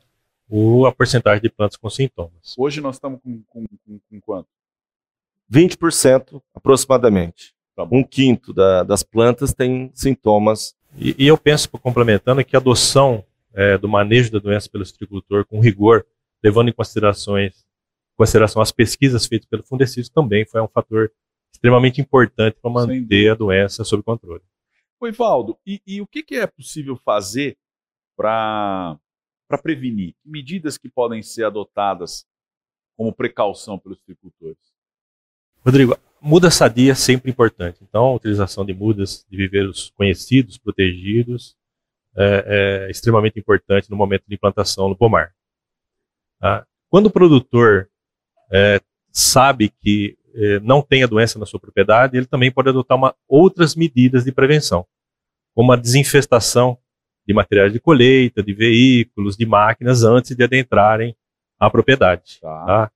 o, 0.48 0.86
a 0.86 0.92
porcentagem 0.92 1.42
de 1.42 1.50
plantas 1.50 1.76
com 1.76 1.90
sintomas. 1.90 2.54
Hoje 2.56 2.80
nós 2.80 2.96
estamos 2.96 3.20
com, 3.22 3.42
com, 3.46 3.66
com, 3.66 4.00
com 4.10 4.20
quanto? 4.22 4.48
20% 5.52 6.40
aproximadamente. 6.54 7.54
Tá 7.76 7.86
um 7.92 8.02
quinto 8.02 8.54
da, 8.54 8.82
das 8.82 9.02
plantas 9.02 9.52
tem 9.52 9.90
sintomas 9.92 10.74
e, 10.98 11.14
e 11.18 11.26
eu 11.26 11.36
penso, 11.36 11.68
complementando, 11.70 12.42
que 12.42 12.56
a 12.56 12.58
adoção 12.58 13.22
é, 13.52 13.76
do 13.76 13.86
manejo 13.86 14.32
da 14.32 14.38
doença 14.38 14.68
pelo 14.70 14.82
agricultor 14.82 15.44
com 15.44 15.60
rigor, 15.60 16.06
levando 16.42 16.70
em 16.70 16.72
considerações, 16.72 17.66
consideração 18.16 18.62
as 18.62 18.72
pesquisas 18.72 19.26
feitas 19.26 19.46
pelo 19.46 19.62
Fundecist, 19.62 20.10
também 20.10 20.46
foi 20.46 20.62
um 20.62 20.68
fator 20.68 21.12
extremamente 21.56 22.00
importante 22.00 22.58
para 22.60 22.70
manter 22.70 23.30
a 23.30 23.34
doença 23.34 23.82
sob 23.82 24.02
controle. 24.02 24.42
Oi, 25.00 25.10
Valdo, 25.10 25.58
e, 25.66 25.80
e 25.86 26.00
o 26.00 26.06
que, 26.06 26.22
que, 26.22 26.36
é 26.36 26.46
possível 26.46 26.96
fazer 26.96 27.56
para 28.16 28.98
prevenir? 29.62 30.14
Medidas 30.24 30.78
que 30.78 30.88
podem 30.88 31.22
ser 31.22 31.44
adotadas 31.44 32.26
como 32.96 33.12
precaução 33.12 33.78
pelos 33.78 33.98
agricultores? 34.02 34.58
Rodrigo, 35.64 35.98
muda 36.20 36.50
sadia 36.50 36.92
é 36.92 36.94
sempre 36.94 37.30
importante. 37.30 37.78
Então, 37.82 38.04
a 38.04 38.14
utilização 38.14 38.64
de 38.64 38.72
mudas 38.72 39.26
de 39.28 39.36
viveiros 39.36 39.90
conhecidos, 39.96 40.58
protegidos, 40.58 41.56
é, 42.16 42.86
é 42.86 42.90
extremamente 42.90 43.38
importante 43.38 43.90
no 43.90 43.96
momento 43.96 44.24
de 44.26 44.34
implantação 44.34 44.88
no 44.88 44.96
pomar. 44.96 45.34
Tá? 46.38 46.66
Quando 46.88 47.06
o 47.06 47.10
produtor 47.10 47.90
é, 48.50 48.80
sabe 49.10 49.68
que 49.68 50.16
é, 50.36 50.60
não 50.60 50.82
tem 50.82 51.02
a 51.02 51.06
doença 51.06 51.38
na 51.38 51.46
sua 51.46 51.58
propriedade, 51.58 52.16
ele 52.16 52.26
também 52.26 52.50
pode 52.50 52.68
adotar 52.68 52.96
uma, 52.96 53.14
outras 53.26 53.74
medidas 53.74 54.24
de 54.24 54.32
prevenção, 54.32 54.86
como 55.54 55.72
a 55.72 55.76
desinfestação 55.76 56.78
de 57.26 57.34
materiais 57.34 57.72
de 57.72 57.80
colheita, 57.80 58.42
de 58.42 58.52
veículos, 58.52 59.36
de 59.36 59.46
máquinas, 59.46 60.04
antes 60.04 60.36
de 60.36 60.44
adentrarem 60.44 61.16
a 61.58 61.70
propriedade. 61.70 62.38
Tá. 62.40 62.64
Tá? 62.66 62.90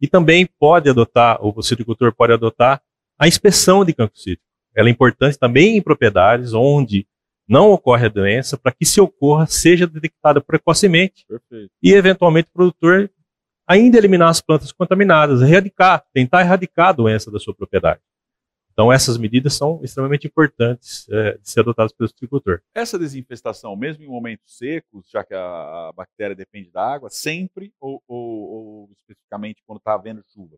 E 0.00 0.06
também 0.06 0.46
pode 0.58 0.90
adotar, 0.90 1.38
ou 1.40 1.52
o 1.56 1.62
silvicultor 1.62 2.14
pode 2.14 2.32
adotar, 2.32 2.82
a 3.18 3.26
inspeção 3.26 3.84
de 3.84 3.94
campo 3.94 4.18
cítrico. 4.18 4.44
Ela 4.76 4.88
é 4.88 4.92
importante 4.92 5.38
também 5.38 5.76
em 5.76 5.82
propriedades 5.82 6.52
onde 6.52 7.06
não 7.48 7.70
ocorre 7.70 8.06
a 8.06 8.10
doença, 8.10 8.56
para 8.56 8.72
que 8.72 8.86
se 8.86 9.00
ocorra, 9.00 9.46
seja 9.46 9.86
detectada 9.86 10.40
precocemente 10.40 11.26
Perfeito. 11.26 11.70
e, 11.82 11.92
eventualmente, 11.92 12.48
o 12.48 12.52
produtor 12.52 13.10
ainda 13.66 13.98
eliminar 13.98 14.28
as 14.28 14.40
plantas 14.40 14.72
contaminadas, 14.72 15.42
erradicar, 15.42 16.04
tentar 16.12 16.42
erradicar 16.42 16.88
a 16.88 16.92
doença 16.92 17.30
da 17.30 17.38
sua 17.38 17.54
propriedade. 17.54 18.00
Então, 18.74 18.92
essas 18.92 19.16
medidas 19.16 19.54
são 19.54 19.80
extremamente 19.84 20.26
importantes 20.26 21.08
é, 21.08 21.38
de 21.38 21.48
ser 21.48 21.60
adotadas 21.60 21.92
pelo 21.92 22.10
agricultor. 22.10 22.60
Essa 22.74 22.98
desinfestação, 22.98 23.76
mesmo 23.76 24.02
em 24.02 24.08
momentos 24.08 24.58
secos, 24.58 25.08
já 25.08 25.22
que 25.22 25.32
a, 25.32 25.92
bactéria 25.94 26.34
depende 26.34 26.72
da 26.72 26.84
água, 26.84 27.08
sempre 27.08 27.72
ou, 27.80 28.02
ou, 28.08 28.18
ou 28.18 28.90
especificamente 29.00 29.62
quando 29.64 29.78
está 29.78 29.94
havendo 29.94 30.24
chuva? 30.34 30.56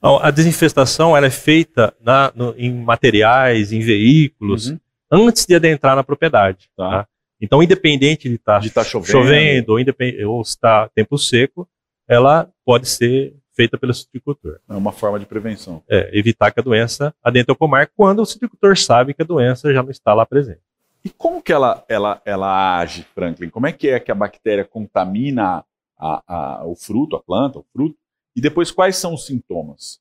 Não, 0.00 0.18
a 0.18 0.30
desinfestação 0.30 1.16
ela 1.16 1.26
é 1.26 1.30
feita 1.30 1.92
na, 2.00 2.32
no, 2.32 2.54
em 2.56 2.72
materiais, 2.72 3.72
em 3.72 3.80
veículos, 3.80 4.70
uhum. 4.70 4.78
antes 5.10 5.44
de 5.44 5.56
adentrar 5.56 5.96
na 5.96 6.04
propriedade. 6.04 6.70
Tá? 6.76 6.90
tá? 6.90 7.08
Então, 7.40 7.60
independente 7.60 8.28
de 8.28 8.36
estar 8.36 8.62
tá 8.62 8.70
tá 8.70 8.84
chovendo, 8.84 9.10
chovendo 9.10 9.72
ou, 9.72 10.34
ou 10.36 10.42
está 10.42 10.88
tempo 10.94 11.18
seco, 11.18 11.68
ela 12.12 12.50
pode 12.62 12.86
ser 12.86 13.34
feita 13.54 13.78
pelo 13.78 13.94
citricultor. 13.94 14.58
É 14.68 14.74
uma 14.74 14.92
forma 14.92 15.18
de 15.18 15.24
prevenção. 15.24 15.82
É, 15.88 16.10
evitar 16.12 16.50
que 16.50 16.60
a 16.60 16.62
doença 16.62 17.14
adentre 17.24 17.52
o 17.52 17.56
pomar 17.56 17.90
quando 17.96 18.20
o 18.20 18.26
citricultor 18.26 18.76
sabe 18.76 19.14
que 19.14 19.22
a 19.22 19.26
doença 19.26 19.72
já 19.72 19.82
não 19.82 19.90
está 19.90 20.12
lá 20.12 20.26
presente. 20.26 20.60
E 21.02 21.08
como 21.08 21.42
que 21.42 21.52
ela, 21.52 21.82
ela, 21.88 22.20
ela 22.24 22.78
age, 22.78 23.06
Franklin? 23.14 23.48
Como 23.48 23.66
é 23.66 23.72
que 23.72 23.88
é 23.88 23.98
que 23.98 24.12
a 24.12 24.14
bactéria 24.14 24.64
contamina 24.64 25.64
a, 25.98 26.22
a, 26.26 26.66
o 26.66 26.76
fruto, 26.76 27.16
a 27.16 27.22
planta, 27.22 27.58
o 27.58 27.66
fruto? 27.72 27.96
E 28.36 28.40
depois 28.40 28.70
quais 28.70 28.96
são 28.96 29.14
os 29.14 29.26
sintomas? 29.26 29.98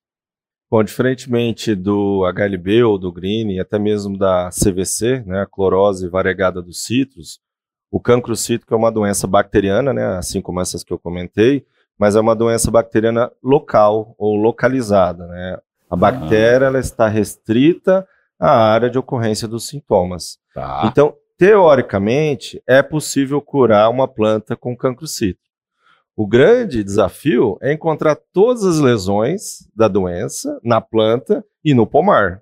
Bom, 0.69 0.83
diferentemente 0.83 1.75
do 1.75 2.25
HLB 2.25 2.83
ou 2.83 2.97
do 2.97 3.11
Green, 3.11 3.51
e 3.51 3.59
até 3.59 3.79
mesmo 3.79 4.17
da 4.17 4.49
CVC, 4.49 5.23
né, 5.25 5.41
a 5.41 5.45
clorose 5.45 6.07
variegada 6.07 6.61
dos 6.61 6.83
citros, 6.83 7.41
o 7.89 7.99
cancro 7.99 8.35
cítrico 8.35 8.73
é 8.73 8.77
uma 8.77 8.91
doença 8.91 9.27
bacteriana, 9.27 9.91
né, 9.93 10.05
assim 10.17 10.41
como 10.41 10.61
essas 10.61 10.83
que 10.83 10.93
eu 10.93 10.99
comentei, 10.99 11.65
mas 12.00 12.15
é 12.15 12.19
uma 12.19 12.36
doença 12.36 12.71
bacteriana 12.71 13.31
local 13.43 14.15
ou 14.17 14.36
localizada. 14.36 15.27
Né? 15.27 15.57
A 15.89 15.95
bactéria 15.95 16.65
ela 16.65 16.79
está 16.79 17.07
restrita 17.07 18.07
à 18.39 18.51
área 18.51 18.89
de 18.89 18.98
ocorrência 18.98 19.48
dos 19.48 19.67
sintomas. 19.67 20.39
Tá. 20.53 20.83
Então, 20.86 21.15
teoricamente, 21.38 22.62
é 22.67 22.81
possível 22.81 23.41
curar 23.41 23.89
uma 23.89 24.07
planta 24.07 24.55
com 24.55 24.75
cancro 24.75 25.07
cítrico. 25.07 25.41
O 26.15 26.27
grande 26.27 26.83
desafio 26.83 27.57
é 27.62 27.71
encontrar 27.71 28.17
todas 28.33 28.63
as 28.63 28.79
lesões 28.79 29.67
da 29.75 29.88
doença 29.88 30.60
na 30.63 30.81
planta 30.81 31.43
e 31.63 31.74
no 31.74 31.88
pomar. 31.88 32.41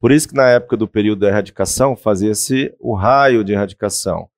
Por 0.00 0.12
isso 0.12 0.28
que 0.28 0.34
na 0.34 0.48
época 0.48 0.76
do 0.76 0.88
período 0.88 1.20
da 1.20 1.28
erradicação 1.28 1.96
fazia-se 1.96 2.74
o 2.80 2.94
raio 2.94 3.44
de 3.44 3.52
erradicação 3.52 4.28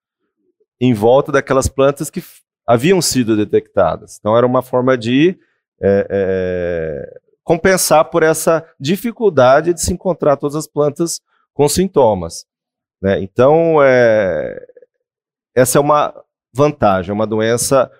em 0.80 0.94
volta 0.94 1.32
daquelas 1.32 1.68
plantas 1.68 2.10
que 2.10 2.22
haviam 2.68 3.00
sido 3.00 3.34
detectadas. 3.34 4.18
Então, 4.18 4.36
era 4.36 4.46
uma 4.46 4.60
forma 4.60 4.98
de 4.98 5.38
é, 5.80 6.06
é, 6.10 7.20
compensar 7.42 8.04
por 8.10 8.22
essa 8.22 8.62
dificuldade 8.78 9.72
de 9.72 9.80
se 9.80 9.90
encontrar 9.90 10.36
todas 10.36 10.54
as 10.54 10.66
plantas 10.66 11.18
com 11.54 11.66
sintomas. 11.66 12.44
Né? 13.00 13.22
Então, 13.22 13.82
é, 13.82 14.62
essa 15.56 15.78
é 15.78 15.80
uma 15.80 16.14
vantagem, 16.52 17.10
é 17.10 17.14
uma 17.14 17.26
doença 17.26 17.90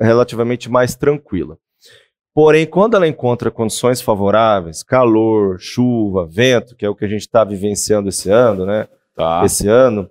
relativamente 0.00 0.68
mais 0.68 0.96
tranquila. 0.96 1.56
Porém, 2.34 2.66
quando 2.66 2.96
ela 2.96 3.06
encontra 3.06 3.48
condições 3.48 4.00
favoráveis, 4.00 4.82
calor, 4.82 5.60
chuva, 5.60 6.26
vento, 6.26 6.74
que 6.74 6.84
é 6.84 6.88
o 6.88 6.96
que 6.96 7.04
a 7.04 7.08
gente 7.08 7.22
está 7.22 7.44
vivenciando 7.44 8.08
esse 8.08 8.28
ano, 8.28 8.66
né? 8.66 8.88
Tá. 9.14 9.44
Esse 9.44 9.68
ano, 9.68 10.10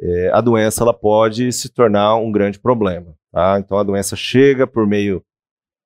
é, 0.00 0.30
a 0.32 0.40
doença 0.40 0.82
ela 0.82 0.94
pode 0.94 1.52
se 1.52 1.68
tornar 1.68 2.16
um 2.16 2.32
grande 2.32 2.58
problema. 2.58 3.14
Tá? 3.36 3.58
Então 3.58 3.76
a 3.76 3.82
doença 3.82 4.16
chega 4.16 4.66
por 4.66 4.86
meio 4.86 5.22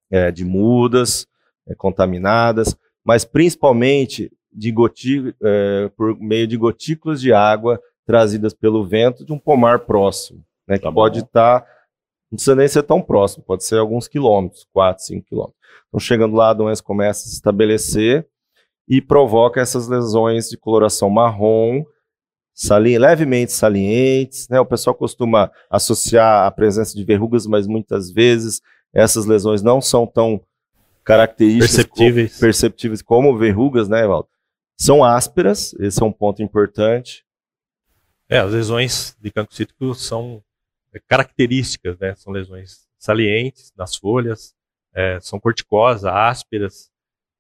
é, 0.09 0.31
de 0.31 0.45
mudas 0.45 1.27
é, 1.67 1.75
contaminadas, 1.75 2.77
mas 3.05 3.25
principalmente 3.25 4.31
de 4.53 4.71
goti, 4.71 5.35
é, 5.43 5.91
por 5.97 6.17
meio 6.21 6.47
de 6.47 6.57
gotículas 6.57 7.21
de 7.21 7.33
água 7.33 7.81
trazidas 8.07 8.55
pelo 8.55 8.87
vento 8.87 9.25
de 9.25 9.33
um 9.33 9.39
pomar 9.39 9.81
próximo, 9.81 10.45
né, 10.65 10.79
que 10.79 10.85
tá 10.85 10.93
pode 10.93 11.25
estar, 11.25 11.63
tá, 11.63 11.67
não 12.31 12.37
precisa 12.37 12.55
nem 12.55 12.69
ser 12.69 12.85
tão 12.85 13.03
próximo, 13.03 13.43
pode 13.43 13.65
ser 13.65 13.79
alguns 13.79 14.07
quilômetros, 14.07 14.65
4, 14.73 15.03
5 15.03 15.27
quilômetros. 15.27 15.59
Então 15.89 15.99
chegando 15.99 16.37
lá 16.37 16.51
a 16.51 16.55
doença 16.55 16.81
começa 16.81 17.27
a 17.27 17.31
se 17.31 17.35
estabelecer 17.35 18.29
e 18.89 19.03
provoca 19.03 19.61
essas 19.61 19.89
lesões 19.89 20.49
de 20.49 20.57
coloração 20.57 21.11
marrom, 21.11 21.83
sali 22.61 22.99
levemente 22.99 23.53
salientes. 23.53 24.47
Né? 24.51 24.61
O 24.61 24.67
pessoal 24.67 24.95
costuma 24.95 25.51
associar 25.71 26.47
a 26.47 26.51
presença 26.51 26.95
de 26.95 27.03
verrugas, 27.03 27.47
mas 27.47 27.67
muitas 27.67 28.11
vezes 28.11 28.61
essas 28.93 29.25
lesões 29.25 29.63
não 29.63 29.81
são 29.81 30.07
tão 30.07 30.45
características 31.03 31.77
perceptíveis 31.77 32.31
como, 32.33 32.41
perceptíveis 32.41 33.03
como 33.03 33.39
verrugas, 33.39 33.89
né, 33.89 34.05
Evaldo? 34.05 34.29
São 34.77 35.03
ásperas, 35.03 35.73
esse 35.81 36.03
é 36.03 36.05
um 36.05 36.13
ponto 36.13 36.43
importante. 36.43 37.25
É, 38.29 38.39
as 38.39 38.53
lesões 38.53 39.17
de 39.19 39.31
cancro 39.31 39.55
cítrico 39.55 39.95
são 39.95 40.43
é, 40.93 41.01
características, 41.01 41.99
né? 41.99 42.15
São 42.15 42.33
lesões 42.33 42.87
salientes 42.99 43.73
nas 43.75 43.97
folhas, 43.97 44.55
é, 44.95 45.19
são 45.21 45.41
corticosas, 45.41 46.05
ásperas, 46.05 46.91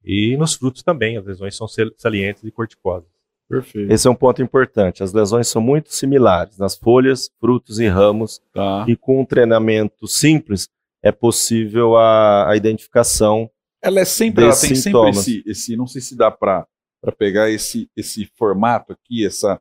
e 0.02 0.34
nos 0.38 0.54
frutos 0.54 0.82
também, 0.82 1.18
as 1.18 1.26
lesões 1.26 1.54
são 1.54 1.66
salientes 1.98 2.42
e 2.42 2.50
corticosas. 2.50 3.19
Perfeito. 3.50 3.92
Esse 3.92 4.06
é 4.06 4.10
um 4.10 4.14
ponto 4.14 4.40
importante. 4.40 5.02
As 5.02 5.12
lesões 5.12 5.48
são 5.48 5.60
muito 5.60 5.92
similares 5.92 6.56
nas 6.56 6.76
folhas, 6.76 7.28
frutos 7.40 7.80
e 7.80 7.88
ramos. 7.88 8.40
Tá. 8.54 8.84
E 8.86 8.94
com 8.94 9.20
um 9.20 9.24
treinamento 9.24 10.06
simples 10.06 10.68
é 11.02 11.10
possível 11.10 11.96
a, 11.96 12.48
a 12.48 12.56
identificação. 12.56 13.50
Ela 13.82 14.00
é 14.00 14.04
sempre, 14.04 14.44
ela 14.44 14.54
tem 14.54 14.76
sintomas. 14.76 15.16
sempre 15.18 15.40
esse, 15.40 15.50
esse, 15.50 15.76
não 15.76 15.88
sei 15.88 16.00
se 16.00 16.16
dá 16.16 16.30
para 16.30 16.64
pegar 17.18 17.50
esse, 17.50 17.90
esse 17.96 18.24
formato 18.36 18.92
aqui, 18.92 19.26
essa. 19.26 19.60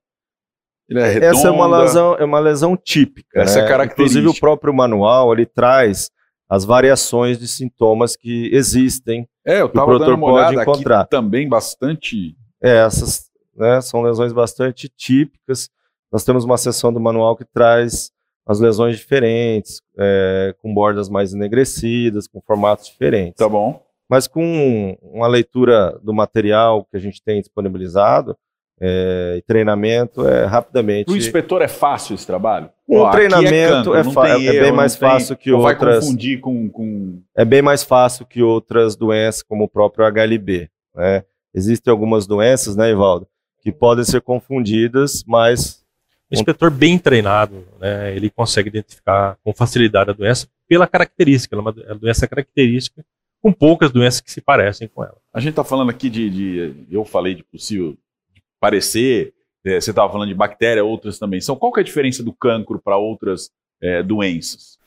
É 0.91 1.25
essa 1.25 1.47
é 1.47 1.51
uma 1.51 1.65
lesão, 1.81 2.15
é 2.15 2.23
uma 2.23 2.39
lesão 2.39 2.77
típica. 2.77 3.41
Essa 3.41 3.59
né? 3.59 3.65
é 3.65 3.67
característica. 3.67 4.19
Inclusive 4.19 4.37
o 4.37 4.39
próprio 4.39 4.73
manual 4.73 5.33
ele 5.33 5.47
traz 5.47 6.11
as 6.47 6.63
variações 6.63 7.39
de 7.39 7.47
sintomas 7.47 8.15
que 8.15 8.49
existem. 8.53 9.27
É, 9.45 9.61
eu 9.61 9.67
estava 9.67 9.97
dando 9.97 10.15
uma 10.15 10.31
olhada 10.31 10.61
encontrar. 10.61 11.01
aqui 11.01 11.09
também 11.09 11.47
bastante. 11.47 12.35
É, 12.61 12.85
essas 12.85 13.28
né? 13.59 13.81
São 13.81 14.01
lesões 14.01 14.31
bastante 14.31 14.89
típicas. 14.89 15.69
Nós 16.11 16.23
temos 16.23 16.43
uma 16.45 16.57
seção 16.57 16.91
do 16.91 16.99
manual 16.99 17.35
que 17.35 17.45
traz 17.45 18.11
as 18.47 18.59
lesões 18.59 18.97
diferentes, 18.97 19.79
é, 19.97 20.55
com 20.59 20.73
bordas 20.73 21.07
mais 21.07 21.33
enegrecidas, 21.33 22.27
com 22.27 22.41
formatos 22.41 22.87
diferentes. 22.87 23.37
Tá 23.37 23.47
bom. 23.47 23.79
Mas 24.09 24.27
com 24.27 24.97
uma 25.03 25.27
leitura 25.27 25.99
do 26.01 26.11
material 26.11 26.83
que 26.85 26.97
a 26.97 26.99
gente 26.99 27.21
tem 27.21 27.39
disponibilizado 27.39 28.35
é, 28.81 29.35
e 29.37 29.41
treinamento, 29.43 30.27
é 30.27 30.45
rapidamente. 30.45 31.11
O 31.11 31.15
inspetor 31.15 31.61
é 31.61 31.67
fácil 31.67 32.15
esse 32.15 32.25
trabalho? 32.25 32.71
Um 32.87 32.97
Ó, 32.97 33.11
treinamento 33.11 33.93
é, 33.93 33.99
é, 33.99 34.55
é, 34.55 34.61
bem 34.61 34.71
mais 34.71 34.95
fácil 34.95 35.37
que 35.37 35.51
outras. 35.51 35.77
Vai 35.79 35.99
confundir 35.99 36.39
com, 36.39 36.69
com. 36.69 37.21
É 37.37 37.45
bem 37.45 37.61
mais 37.61 37.83
fácil 37.83 38.25
que 38.25 38.41
outras 38.41 38.95
doenças, 38.95 39.43
como 39.43 39.65
o 39.65 39.69
próprio 39.69 40.05
HLB. 40.05 40.69
Né? 40.95 41.23
Existem 41.53 41.91
algumas 41.91 42.25
doenças, 42.25 42.75
né, 42.75 42.89
Ivaldo, 42.89 43.27
que 43.61 43.71
podem 43.71 44.03
ser 44.03 44.21
confundidas, 44.21 45.23
mas 45.27 45.83
o 46.31 46.35
inspetor 46.35 46.69
bem 46.69 46.97
treinado, 46.97 47.65
né, 47.79 48.15
ele 48.15 48.29
consegue 48.29 48.69
identificar 48.69 49.37
com 49.43 49.53
facilidade 49.53 50.11
a 50.11 50.13
doença 50.13 50.47
pela 50.67 50.85
característica, 50.85 51.55
ela 51.55 51.63
é 51.63 51.91
uma 51.91 51.95
doença 51.95 52.27
característica, 52.27 53.03
com 53.41 53.51
poucas 53.51 53.91
doenças 53.91 54.21
que 54.21 54.31
se 54.31 54.41
parecem 54.41 54.87
com 54.87 55.03
ela. 55.03 55.17
A 55.33 55.39
gente 55.39 55.51
está 55.51 55.63
falando 55.63 55.89
aqui 55.89 56.09
de, 56.09 56.29
de, 56.29 56.87
Eu 56.91 57.03
falei 57.03 57.33
de 57.33 57.43
possível 57.43 57.97
de 58.33 58.43
parecer, 58.59 59.33
é, 59.65 59.79
você 59.79 59.89
estava 59.89 60.11
falando 60.11 60.27
de 60.27 60.35
bactéria, 60.35 60.83
outras 60.83 61.17
também. 61.17 61.41
São, 61.41 61.55
qual 61.55 61.71
que 61.71 61.79
é 61.79 61.81
a 61.81 61.85
diferença 61.85 62.21
do 62.23 62.33
cancro 62.33 62.79
para 62.79 62.97
outras 62.97 63.49
é, 63.81 64.03
doenças? 64.03 64.77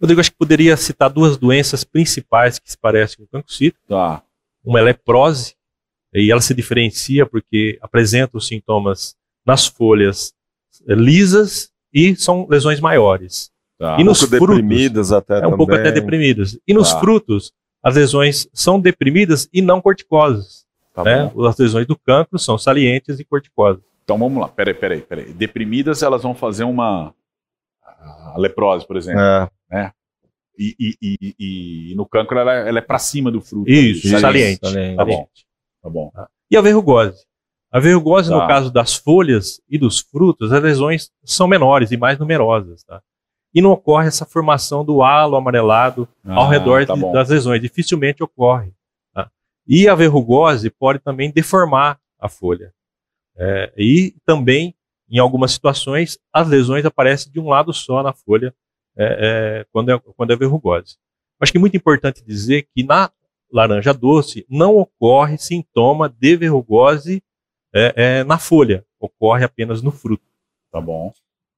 Rodrigo, 0.00 0.20
acho 0.20 0.30
que 0.30 0.36
poderia 0.36 0.76
citar 0.76 1.10
duas 1.10 1.36
doenças 1.36 1.82
principais 1.82 2.58
que 2.58 2.70
se 2.70 2.78
parecem 2.78 3.16
com 3.16 3.24
o 3.24 3.28
cancro 3.28 3.52
cítrico. 3.52 3.86
Tá. 3.88 4.22
Uma 4.64 4.80
é 4.80 4.82
leprose, 4.82 5.54
e 6.22 6.30
ela 6.30 6.40
se 6.40 6.54
diferencia 6.54 7.26
porque 7.26 7.78
apresenta 7.82 8.36
os 8.36 8.46
sintomas 8.46 9.14
nas 9.44 9.66
folhas 9.66 10.32
é, 10.88 10.94
lisas 10.94 11.70
e 11.92 12.14
são 12.16 12.46
lesões 12.48 12.80
maiores. 12.80 13.50
Tá. 13.78 13.96
E 14.00 14.04
nos 14.04 14.20
frutos, 14.22 14.48
deprimidas 14.56 15.12
até 15.12 15.34
é 15.34 15.38
um 15.38 15.40
também. 15.42 15.56
pouco 15.58 15.74
até 15.74 15.92
deprimidas. 15.92 16.58
E 16.66 16.72
nos 16.72 16.92
Tá. 16.92 17.00
frutos, 17.00 17.52
as 17.82 17.94
lesões 17.96 18.48
são 18.52 18.80
deprimidas 18.80 19.48
e 19.52 19.60
não 19.60 19.80
corticosas. 19.80 20.64
Tá 20.94 21.04
né? 21.04 21.30
As 21.46 21.58
lesões 21.58 21.86
do 21.86 21.96
cancro 21.96 22.38
são 22.38 22.56
salientes 22.56 23.20
e 23.20 23.24
corticosas. 23.24 23.82
Então 24.02 24.16
vamos 24.18 24.40
lá. 24.40 24.48
Peraí, 24.48 24.72
peraí, 24.72 25.00
peraí. 25.02 25.32
Deprimidas, 25.32 26.02
elas 26.02 26.22
vão 26.22 26.34
fazer 26.34 26.64
uma. 26.64 27.12
A 27.82 28.34
leprose, 28.38 28.86
por 28.86 28.96
exemplo. 28.96 29.20
É, 29.20 29.90
E, 30.58 30.74
e- 30.80 30.94
e- 31.02 31.34
e- 31.38 31.92
e 31.92 31.94
no 31.94 32.06
cancro 32.06 32.38
ela, 32.38 32.54
ela 32.54 32.78
é 32.78 32.80
para 32.80 32.98
cima 32.98 33.30
do 33.30 33.42
fruto. 33.42 33.70
Isso, 33.70 34.06
ali, 34.08 34.20
saliente. 34.20 34.60
saliente. 34.62 34.96
Tá 34.96 35.04
bom. 35.04 35.28
Tá 35.86 35.90
bom. 35.90 36.10
E 36.50 36.56
a 36.56 36.60
verrugose? 36.60 37.24
A 37.70 37.78
verrugose, 37.78 38.28
Tá. 38.30 38.34
no 38.40 38.46
caso 38.48 38.70
das 38.72 38.94
folhas 38.96 39.60
e 39.68 39.78
dos 39.78 40.00
frutos, 40.00 40.52
as 40.52 40.62
lesões 40.62 41.10
são 41.24 41.46
menores 41.46 41.92
e 41.92 41.96
mais 41.96 42.18
numerosas. 42.18 42.82
Tá? 42.84 43.00
E 43.54 43.60
não 43.62 43.70
ocorre 43.70 44.08
essa 44.08 44.24
formação 44.26 44.84
do 44.84 45.02
halo 45.02 45.36
amarelado 45.36 46.08
ao 46.24 46.44
Ah, 46.44 46.50
redor 46.50 46.84
tá 46.86 46.94
de- 46.94 47.12
das 47.12 47.28
lesões. 47.28 47.60
Dificilmente 47.60 48.22
ocorre. 48.22 48.72
tá? 49.14 49.30
E 49.66 49.88
a 49.88 49.94
verrugose 49.94 50.70
pode 50.70 50.98
também 50.98 51.30
deformar 51.30 51.98
a 52.18 52.28
folha. 52.28 52.72
É, 53.36 53.72
e 53.76 54.14
também, 54.24 54.74
em 55.10 55.18
algumas 55.18 55.52
situações, 55.52 56.18
as 56.32 56.48
lesões 56.48 56.84
aparecem 56.84 57.30
de 57.30 57.38
um 57.38 57.48
lado 57.48 57.72
só 57.72 58.02
na 58.02 58.12
folha 58.12 58.52
é, 58.96 59.60
é, 59.60 59.66
quando, 59.72 59.90
é, 59.92 59.98
quando 60.16 60.32
é 60.32 60.36
verrugose. 60.36 60.96
Acho 61.38 61.52
que 61.52 61.58
é 61.58 61.60
muito 61.60 61.76
importante 61.76 62.24
dizer 62.24 62.66
que 62.74 62.82
na 62.82 63.10
laranja 63.52 63.92
doce 63.92 64.44
não 64.48 64.76
ocorre 64.76 65.38
sintoma 65.38 66.08
de 66.08 66.36
verrugose 66.36 67.22
é, 67.74 67.92
é, 68.20 68.24
na 68.24 68.38
folha, 68.38 68.84
ocorre 68.98 69.44
apenas 69.44 69.82
no 69.82 69.90
fruto. 69.90 70.24
Tá 70.72 70.80
bom. 70.80 71.12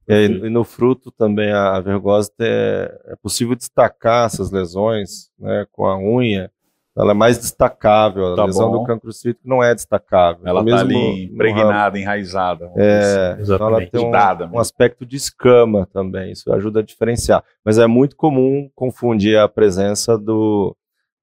É, 0.06 0.24
e, 0.24 0.28
no 0.50 0.64
fruto 0.64 1.10
também 1.10 1.52
a, 1.52 1.78
vergose 1.80 2.30
é, 2.40 3.00
é 3.08 3.16
possível 3.16 3.54
destacar 3.54 4.26
essas 4.26 4.50
lesões 4.50 5.30
né, 5.38 5.66
com 5.70 5.86
a 5.86 5.98
unha. 5.98 6.50
Ela 6.96 7.12
é 7.12 7.14
mais 7.14 7.38
destacável. 7.38 8.32
A 8.32 8.36
Tá 8.36 8.44
lesão 8.46 8.72
bom. 8.72 8.78
do 8.80 8.84
cancro 8.84 9.12
cítrico 9.12 9.46
não 9.48 9.62
é 9.62 9.72
destacável. 9.72 10.40
Ela 10.44 10.64
tá 10.64 10.70
no- 10.70 10.76
ali 10.76 10.94
no 10.94 11.34
impregnada, 11.34 11.96
enraizada. 11.98 12.68
dizer 12.68 12.80
assim. 12.80 13.18
É, 13.20 13.42
então 13.42 13.68
ela 13.68 13.82
Exatamente. 13.82 13.90
tem 13.92 14.50
um, 14.50 14.56
um 14.56 14.58
aspecto 14.58 15.06
de 15.06 15.16
escama 15.16 15.86
também, 15.92 16.32
isso 16.32 16.52
ajuda 16.52 16.80
a 16.80 16.82
diferenciar. 16.82 17.44
Mas 17.64 17.78
é 17.78 17.86
muito 17.86 18.16
comum 18.16 18.68
confundir 18.74 19.38
a 19.38 19.46
presença 19.48 20.18
do, 20.18 20.74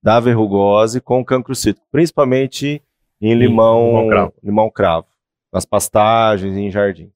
da 0.05 0.19
verrugose 0.19 1.01
com 1.01 1.25
cancro 1.25 1.55
cítrico, 1.55 1.87
principalmente 1.91 2.79
em 3.19 3.33
limão, 3.33 3.87
limão 3.87 4.07
cravo. 4.07 4.33
limão 4.43 4.69
cravo, 4.69 5.07
nas 5.51 5.65
pastagens 5.65 6.55
e 6.55 6.59
em 6.59 6.69
jardins. 6.69 7.09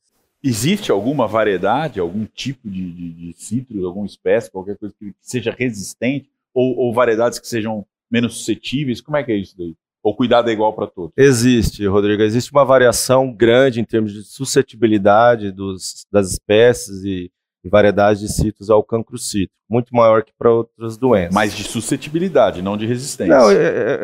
Existe 0.44 0.90
alguma 0.90 1.28
variedade, 1.28 2.00
algum 2.00 2.26
tipo 2.26 2.68
de, 2.68 2.92
de, 2.92 3.62
de 3.62 3.86
alguma 3.86 4.08
espécie, 4.08 4.50
qualquer 4.50 4.76
coisa 4.76 4.96
que 4.98 5.14
seja 5.22 5.56
resistente, 5.56 6.32
ou, 6.52 6.76
ou 6.80 6.92
variedades 6.92 7.38
que 7.38 7.48
sejam 7.48 7.86
menos 8.10 8.38
suscetíveis? 8.38 9.02
Como 9.02 9.18
é 9.18 9.24
que 9.24 9.34
é 9.34 9.36
isso 9.36 9.56
daí? 9.56 9.76
Ou 10.02 10.16
cuidado 10.16 10.50
é 10.50 10.54
igual 10.54 10.74
para 10.74 10.88
todos? 10.88 11.12
Existe, 11.16 11.86
Rodrigo, 11.86 12.24
existe 12.24 12.52
uma 12.52 12.66
variação 12.66 13.32
grande 13.32 13.80
em 13.80 13.86
termos 13.86 14.14
de 14.14 14.24
suscetibilidade 14.24 15.52
dos, 15.52 16.08
das 16.12 16.32
espécies 16.32 17.04
e, 17.04 17.32
e 17.64 17.70
variedades 17.70 18.22
de 18.22 18.32
citros 18.32 18.70
ao 18.70 18.82
cancro 18.84 19.18
cítrico, 19.18 19.54
muito 19.70 19.94
maior 19.94 20.24
que 20.24 20.32
para 20.38 20.52
outras 20.52 20.98
doenças. 20.98 21.34
Mas 21.34 21.54
de 21.56 21.64
suscetibilidade, 21.64 22.62
não 22.62 22.78
de 22.78 22.86
resistência. 22.86 23.36
Não, 23.38 23.52
é- 23.52 23.56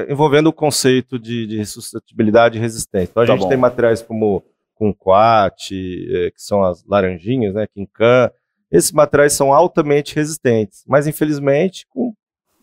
é- 0.08 0.12
envolvendo 0.12 0.48
o 0.48 0.54
conceito 0.54 1.18
de, 1.18 1.48
de 1.48 1.66
suscetibilidade 1.66 2.58
e 2.58 2.62
resistência. 2.62 3.10
Então 3.12 3.24
a 3.24 3.26
Tá 3.26 3.32
gente 3.34 3.44
bom. 3.44 3.50
tem 3.50 3.58
materiais 3.58 4.02
como 4.02 4.44
Cunquat, 4.76 5.72
eh, 5.74 6.32
que 6.32 6.42
são 6.42 6.64
as 6.64 6.84
laranjinhas, 6.86 7.54
né, 7.54 7.66
Quincan. 7.68 8.30
Esses 8.72 8.92
materiais 8.92 9.34
são 9.34 9.54
altamente 9.54 10.14
resistentes, 10.16 10.84
mas 10.88 11.08
infelizmente 11.08 11.86
com 11.90 12.14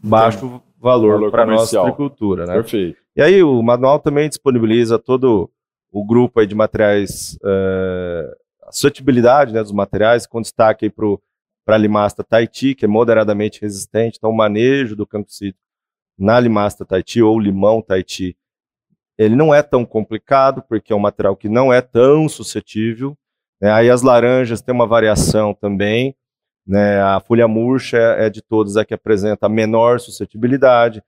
baixo 0.03 0.61
valor, 0.79 1.13
Valor 1.15 1.31
para 1.31 1.45
a 1.45 1.47
nossa 1.47 1.81
agricultura. 1.81 2.45
Né? 2.45 2.55
Perfeito. 2.55 2.99
E 3.17 3.23
aí 3.23 3.43
o 3.43 3.63
manual 3.63 3.99
também 3.99 4.29
disponibiliza 4.29 4.99
todo 4.99 5.49
o 5.91 6.05
grupo 6.05 6.45
de 6.45 6.55
materiais, 6.55 7.39
eh, 7.45 8.31
suscetibilidade 8.73 9.53
né, 9.53 9.63
dos 9.63 9.73
materiais, 9.73 10.27
com 10.27 10.41
destaque 10.41 10.91
para 10.91 11.77
a 11.77 11.79
limasta 11.79 12.25
Tahiti, 12.25 12.75
que 12.75 12.85
é 12.85 12.89
moderadamente 12.89 13.61
resistente. 13.61 14.19
Então 14.19 14.31
o 14.31 14.37
manejo 14.37 14.97
do 14.97 15.07
cítrico 15.29 15.59
na 16.19 16.39
limasta 16.39 16.85
Tahiti 16.85 17.23
ou 17.23 17.39
limão 17.39 17.83
Tahiti, 17.83 18.37
ele 19.19 19.37
não 19.37 19.55
é 19.55 19.63
tão 19.63 19.85
complicado, 19.85 20.63
porque 20.69 20.93
é 20.93 20.97
um 20.97 21.01
material 21.01 21.37
que 21.37 21.49
não 21.49 21.73
é 21.73 21.81
tão 21.81 22.29
suscetível. 22.29 23.17
né? 23.61 23.71
Aí 23.73 23.91
as 23.91 24.03
laranjas 24.03 24.61
têm 24.61 24.75
uma 24.75 24.87
variação 24.87 25.55
também. 25.55 26.17
Né? 26.67 27.01
A 27.01 27.21
folha 27.21 27.49
murcha 27.49 27.97
é, 27.97 28.27
é 28.27 28.31
de 28.31 28.41
todas 28.41 28.77
a 28.77 28.85
que 28.85 28.95
apresenta 28.95 29.47
a 29.47 29.49
menor 29.49 30.01
suscetibilidade. 30.01 31.03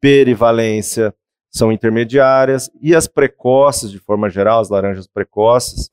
Perivalência 0.00 1.14
são 1.50 1.72
intermediárias. 1.72 2.70
E 2.80 2.94
as 2.94 3.06
precoces, 3.06 3.90
de 3.90 3.98
forma 3.98 4.30
geral, 4.30 4.60
as 4.60 4.70
laranjas 4.70 5.06
precoces, 5.06 5.90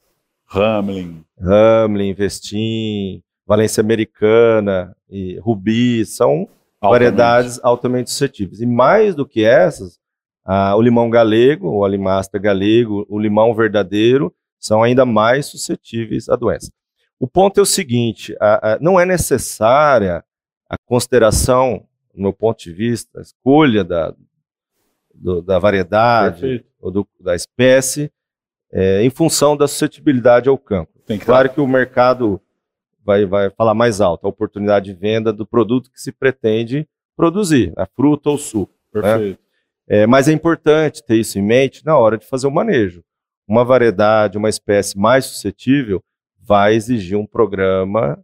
Hamlin. 0.50 1.24
Hamlin, 1.40 2.14
Vestim, 2.14 3.22
Valência 3.46 3.82
Americana 3.82 4.96
e 5.10 5.38
Rubi, 5.40 6.06
são 6.06 6.48
altamente. 6.82 7.12
variedades 7.12 7.60
altamente 7.64 8.10
suscetíveis. 8.10 8.62
E 8.62 8.66
mais 8.66 9.16
do 9.16 9.26
que 9.26 9.44
essas, 9.44 10.00
o 10.76 10.82
limão 10.82 11.10
galego, 11.10 11.70
o 11.70 11.84
alimasta 11.86 12.38
galego, 12.40 13.06
o 13.10 13.20
limão 13.20 13.54
verdadeiro, 13.54 14.34
são 14.60 14.82
ainda 14.84 15.06
mais 15.06 15.46
suscetíveis 15.48 16.28
à 16.30 16.36
doença. 16.36 16.72
O 17.20 17.28
ponto 17.28 17.60
é 17.60 17.64
o 17.64 17.66
seguinte: 17.66 18.36
a- 18.40 18.74
a- 18.74 18.80
não 18.80 19.00
é 19.00 19.06
necessária 19.06 20.24
a 20.70 20.78
consideração, 20.86 21.86
no 22.14 22.24
meu 22.24 22.34
ponto 22.34 22.60
de 22.64 22.74
vista, 22.74 23.20
a 23.20 23.22
escolha 23.22 23.84
da, 23.84 24.14
do- 25.14 25.42
da 25.42 25.60
variedade 25.60 26.42
Perfeito. 26.42 26.66
ou 26.80 26.92
do- 26.92 27.08
da 27.20 27.36
espécie 27.36 28.12
eh, 28.72 29.04
em 29.04 29.10
função 29.10 29.56
da 29.56 29.68
suscetibilidade 29.68 30.50
ao 30.50 30.58
campo. 30.58 30.92
Que 31.06 31.18
Claro 31.18 31.50
que 31.50 31.62
o 31.62 31.68
mercado 31.68 32.42
vai, 33.04 33.26
vai 33.26 33.50
falar 33.50 33.74
mais 33.74 34.02
alto, 34.02 34.26
a 34.26 34.30
oportunidade 34.30 34.94
de 34.94 35.00
venda 35.00 35.32
do 35.32 35.46
produto 35.46 35.90
que 35.92 36.02
se 36.02 36.12
pretende 36.12 36.88
produzir, 37.16 37.74
a 37.78 37.86
fruta 37.86 38.30
ou 38.30 38.38
suco. 38.38 38.74
Perfeito. 38.92 39.40
É, 39.88 40.06
mas 40.06 40.28
é 40.28 40.34
importante 40.34 41.02
ter 41.04 41.16
isso 41.16 41.40
em 41.40 41.42
mente 41.42 41.86
na 41.86 41.98
hora 41.98 42.18
de 42.18 42.26
fazer 42.26 42.48
o 42.48 42.52
manejo. 42.52 43.04
Uma 43.48 43.64
variedade, 43.64 44.38
uma 44.38 44.50
espécie 44.50 44.98
mais 44.98 45.26
suscetível 45.26 46.04
vai 46.38 46.76
exigir 46.76 47.18
um 47.18 47.26
programa 47.26 48.22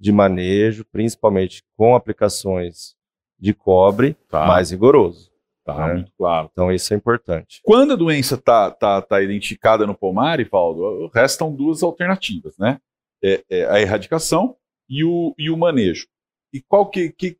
de 0.00 0.10
manejo, 0.10 0.84
principalmente 0.90 1.62
com 1.76 1.94
aplicações 1.94 2.94
de 3.38 3.52
cobre, 3.52 4.16
Tá, 4.30 4.46
mais 4.46 4.70
rigoroso. 4.70 5.30
Tá 5.64 5.86
né? 5.86 5.94
muito 5.94 6.12
claro. 6.16 6.48
Então 6.52 6.70
isso 6.70 6.92
é 6.92 6.96
importante. 6.96 7.60
Quando 7.62 7.94
a 7.94 7.96
doença 7.96 8.34
está 8.34 8.70
tá, 8.70 9.00
tá 9.00 9.22
identificada 9.22 9.86
no 9.86 9.94
pomar, 9.94 10.40
Ivaldo, 10.40 11.10
restam 11.14 11.54
duas 11.54 11.82
alternativas, 11.82 12.56
né? 12.58 12.78
É, 13.22 13.42
é 13.48 13.66
a 13.66 13.80
erradicação 13.80 14.56
e 14.88 15.02
o, 15.02 15.34
e 15.38 15.50
o 15.50 15.56
manejo. 15.56 16.06
E 16.52 16.60
qual 16.60 16.88
que, 16.88 17.10
que, 17.10 17.38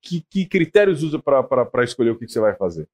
que, 0.00 0.24
que 0.30 0.46
critérios 0.46 1.02
usa 1.02 1.18
para 1.18 1.84
escolher 1.84 2.10
o 2.10 2.18
que, 2.18 2.26
que 2.26 2.32
você 2.32 2.40
vai 2.40 2.54
fazer? 2.54 2.88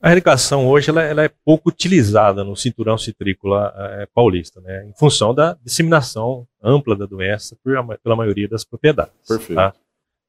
A 0.00 0.10
eradicação 0.10 0.66
hoje 0.66 0.90
ela, 0.90 1.02
ela 1.02 1.22
é 1.22 1.30
pouco 1.44 1.68
utilizada 1.68 2.42
no 2.42 2.56
cinturão 2.56 2.98
citrícola 2.98 3.72
eh, 3.76 4.08
paulista, 4.12 4.60
né, 4.60 4.84
em 4.84 4.92
função 4.98 5.32
da 5.32 5.56
disseminação 5.62 6.44
ampla 6.60 6.96
da 6.96 7.06
doença 7.06 7.56
por 7.62 7.72
pela 7.98 8.16
maioria 8.16 8.48
das 8.48 8.64
propriedades. 8.64 9.14
Perfeito. 9.28 9.54
tá? 9.54 9.72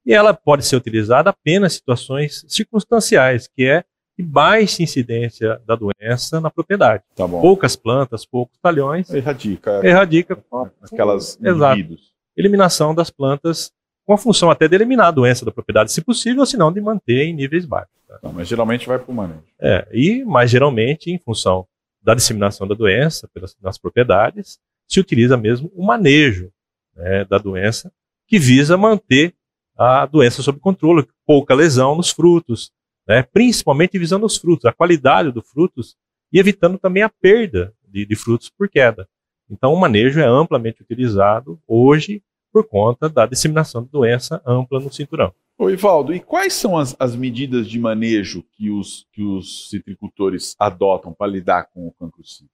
E 0.06 0.12
ela 0.12 0.34
pode 0.34 0.64
ser 0.66 0.76
utilizada 0.76 1.30
apenas 1.30 1.72
em 1.72 1.76
situações 1.76 2.44
circunstanciais, 2.48 3.48
que 3.48 3.64
é 3.64 3.84
de 4.18 4.24
baixa 4.24 4.82
incidência 4.82 5.60
da 5.66 5.74
doença 5.74 6.40
na 6.40 6.50
propriedade. 6.50 7.02
Tá. 7.16 7.26
Poucas 7.26 7.74
plantas, 7.74 8.24
poucos 8.24 8.56
talhões, 8.58 9.12
Erradica 9.12 9.80
erradica 9.84 10.38
aquelas 10.82 11.38
Exato. 11.42 11.78
indivíduos. 11.78 12.12
eliminação 12.36 12.94
das 12.94 13.10
plantas, 13.10 13.72
com 14.06 14.12
a 14.12 14.18
função 14.18 14.50
até 14.50 14.68
de 14.68 14.74
eliminar 14.74 15.06
a 15.06 15.10
doença 15.10 15.44
da 15.44 15.50
propriedade, 15.50 15.90
se 15.90 16.00
possível, 16.00 16.40
ou 16.40 16.46
se 16.46 16.56
não, 16.56 16.70
de 16.70 16.80
manter 16.80 17.24
em 17.24 17.32
níveis 17.32 17.64
baixos. 17.64 17.94
tá? 18.06 18.18
Tá, 18.18 18.28
mas 18.28 18.46
geralmente 18.46 18.86
vai 18.86 18.98
para 18.98 19.10
o 19.10 19.14
manejo. 19.14 19.42
É, 19.58 19.86
e, 19.92 20.24
mais 20.24 20.50
geralmente, 20.50 21.10
em 21.10 21.18
função 21.18 21.66
da 22.02 22.14
disseminação 22.14 22.68
da 22.68 22.74
doença 22.74 23.26
pelas, 23.32 23.56
nas 23.62 23.78
propriedades, 23.78 24.58
se 24.86 25.00
utiliza 25.00 25.36
mesmo 25.36 25.72
o 25.74 25.84
manejo 25.84 26.52
né, 26.94 27.24
da 27.24 27.38
doença, 27.38 27.90
que 28.28 28.38
visa 28.38 28.76
manter 28.76 29.34
a 29.76 30.06
doença 30.06 30.42
sob 30.42 30.58
controle, 30.58 31.06
pouca 31.26 31.54
lesão 31.54 31.96
nos 31.96 32.10
frutos, 32.10 32.70
né, 33.06 33.22
principalmente 33.22 33.98
visando 33.98 34.26
os 34.26 34.36
frutos, 34.36 34.64
a 34.64 34.72
qualidade 34.72 35.30
dos 35.30 35.48
frutos 35.48 35.96
e 36.32 36.38
evitando 36.38 36.78
também 36.78 37.02
a 37.02 37.08
perda 37.08 37.72
de, 37.86 38.06
de 38.06 38.16
frutos 38.16 38.50
por 38.50 38.68
queda. 38.68 39.08
Então, 39.50 39.72
o 39.72 39.78
manejo 39.78 40.20
é 40.20 40.24
amplamente 40.24 40.82
utilizado 40.82 41.60
hoje 41.66 42.22
por 42.52 42.66
conta 42.66 43.08
da 43.08 43.26
disseminação 43.26 43.82
de 43.82 43.90
doença 43.90 44.40
ampla 44.46 44.80
no 44.80 44.92
cinturão. 44.92 45.32
Ô 45.58 45.70
Ivaldo, 45.70 46.14
e 46.14 46.20
quais 46.20 46.52
são 46.52 46.76
as, 46.76 46.96
as 46.98 47.14
medidas 47.14 47.68
de 47.68 47.78
manejo 47.78 48.44
que 48.52 48.70
os, 48.70 49.06
que 49.12 49.22
os 49.22 49.70
citricultores 49.70 50.56
adotam 50.58 51.12
para 51.12 51.30
lidar 51.30 51.64
com 51.72 51.86
o 51.86 51.92
cancro 51.92 52.24
cítrico? 52.24 52.52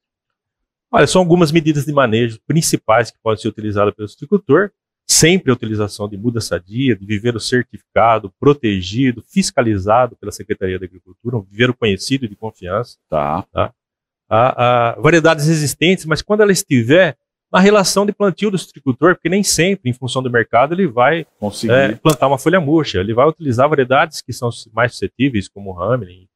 Olha, 0.91 1.07
são 1.07 1.21
algumas 1.21 1.53
medidas 1.53 1.85
de 1.85 1.93
manejo 1.93 2.41
principais 2.47 3.11
que 3.11 3.19
podem 3.23 3.41
ser 3.41 3.49
utilizadas 3.49 3.95
pelo 3.95 4.09
citricultor. 4.09 4.71
Sempre 5.21 5.51
a 5.51 5.55
utilização 5.55 6.09
de 6.09 6.17
muda 6.17 6.41
sadia, 6.41 6.97
de 6.97 7.05
viveiro 7.05 7.39
certificado, 7.39 8.33
protegido, 8.41 9.23
fiscalizado 9.29 10.17
pela 10.17 10.33
Secretaria 10.33 10.79
da 10.79 10.87
Agricultura, 10.87 11.37
um 11.37 11.43
viveiro 11.43 11.75
conhecido 11.75 12.25
e 12.25 12.29
de 12.29 12.35
confiança. 12.35 12.97
Tá. 13.09 13.45
tá? 13.53 13.71
A, 14.29 14.93
a 14.93 15.01
variedades 15.01 15.47
existentes, 15.47 16.07
mas 16.07 16.23
quando 16.23 16.41
ela 16.41 16.53
estiver 16.53 17.19
na 17.53 17.59
relação 17.59 18.07
de 18.07 18.13
plantio 18.13 18.51
do 18.51 18.57
citricultor, 18.57 19.15
porque 19.15 19.29
nem 19.29 19.43
sempre, 19.43 19.91
em 19.91 19.93
função 19.93 20.23
do 20.23 20.31
mercado, 20.31 20.73
ele 20.73 20.87
vai 20.87 21.27
é, 21.69 21.95
plantar 21.97 22.29
uma 22.29 22.39
folha 22.39 22.61
murcha. 22.61 22.99
Ele 22.99 23.13
vai 23.13 23.29
utilizar 23.29 23.69
variedades 23.69 24.23
que 24.23 24.33
são 24.33 24.49
mais 24.73 24.93
suscetíveis, 24.93 25.49
como 25.49 25.75
o 25.75 25.83
Hamelin 25.83 26.27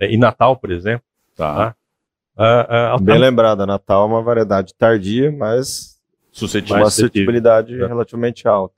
é, 0.00 0.12
e 0.12 0.18
Natal, 0.18 0.56
por 0.56 0.70
exemplo. 0.70 1.06
Tá. 1.34 1.70
tá? 1.70 1.76
Bem 3.00 3.18
lembrada, 3.18 3.64
Natal 3.64 4.02
é 4.02 4.06
uma 4.06 4.22
variedade 4.22 4.74
tardia, 4.76 5.30
mas 5.30 5.93
suscetível. 6.34 6.82
uma 6.82 6.90
suscetibilidade 6.90 7.80
é. 7.80 7.86
relativamente 7.86 8.46
alta. 8.46 8.74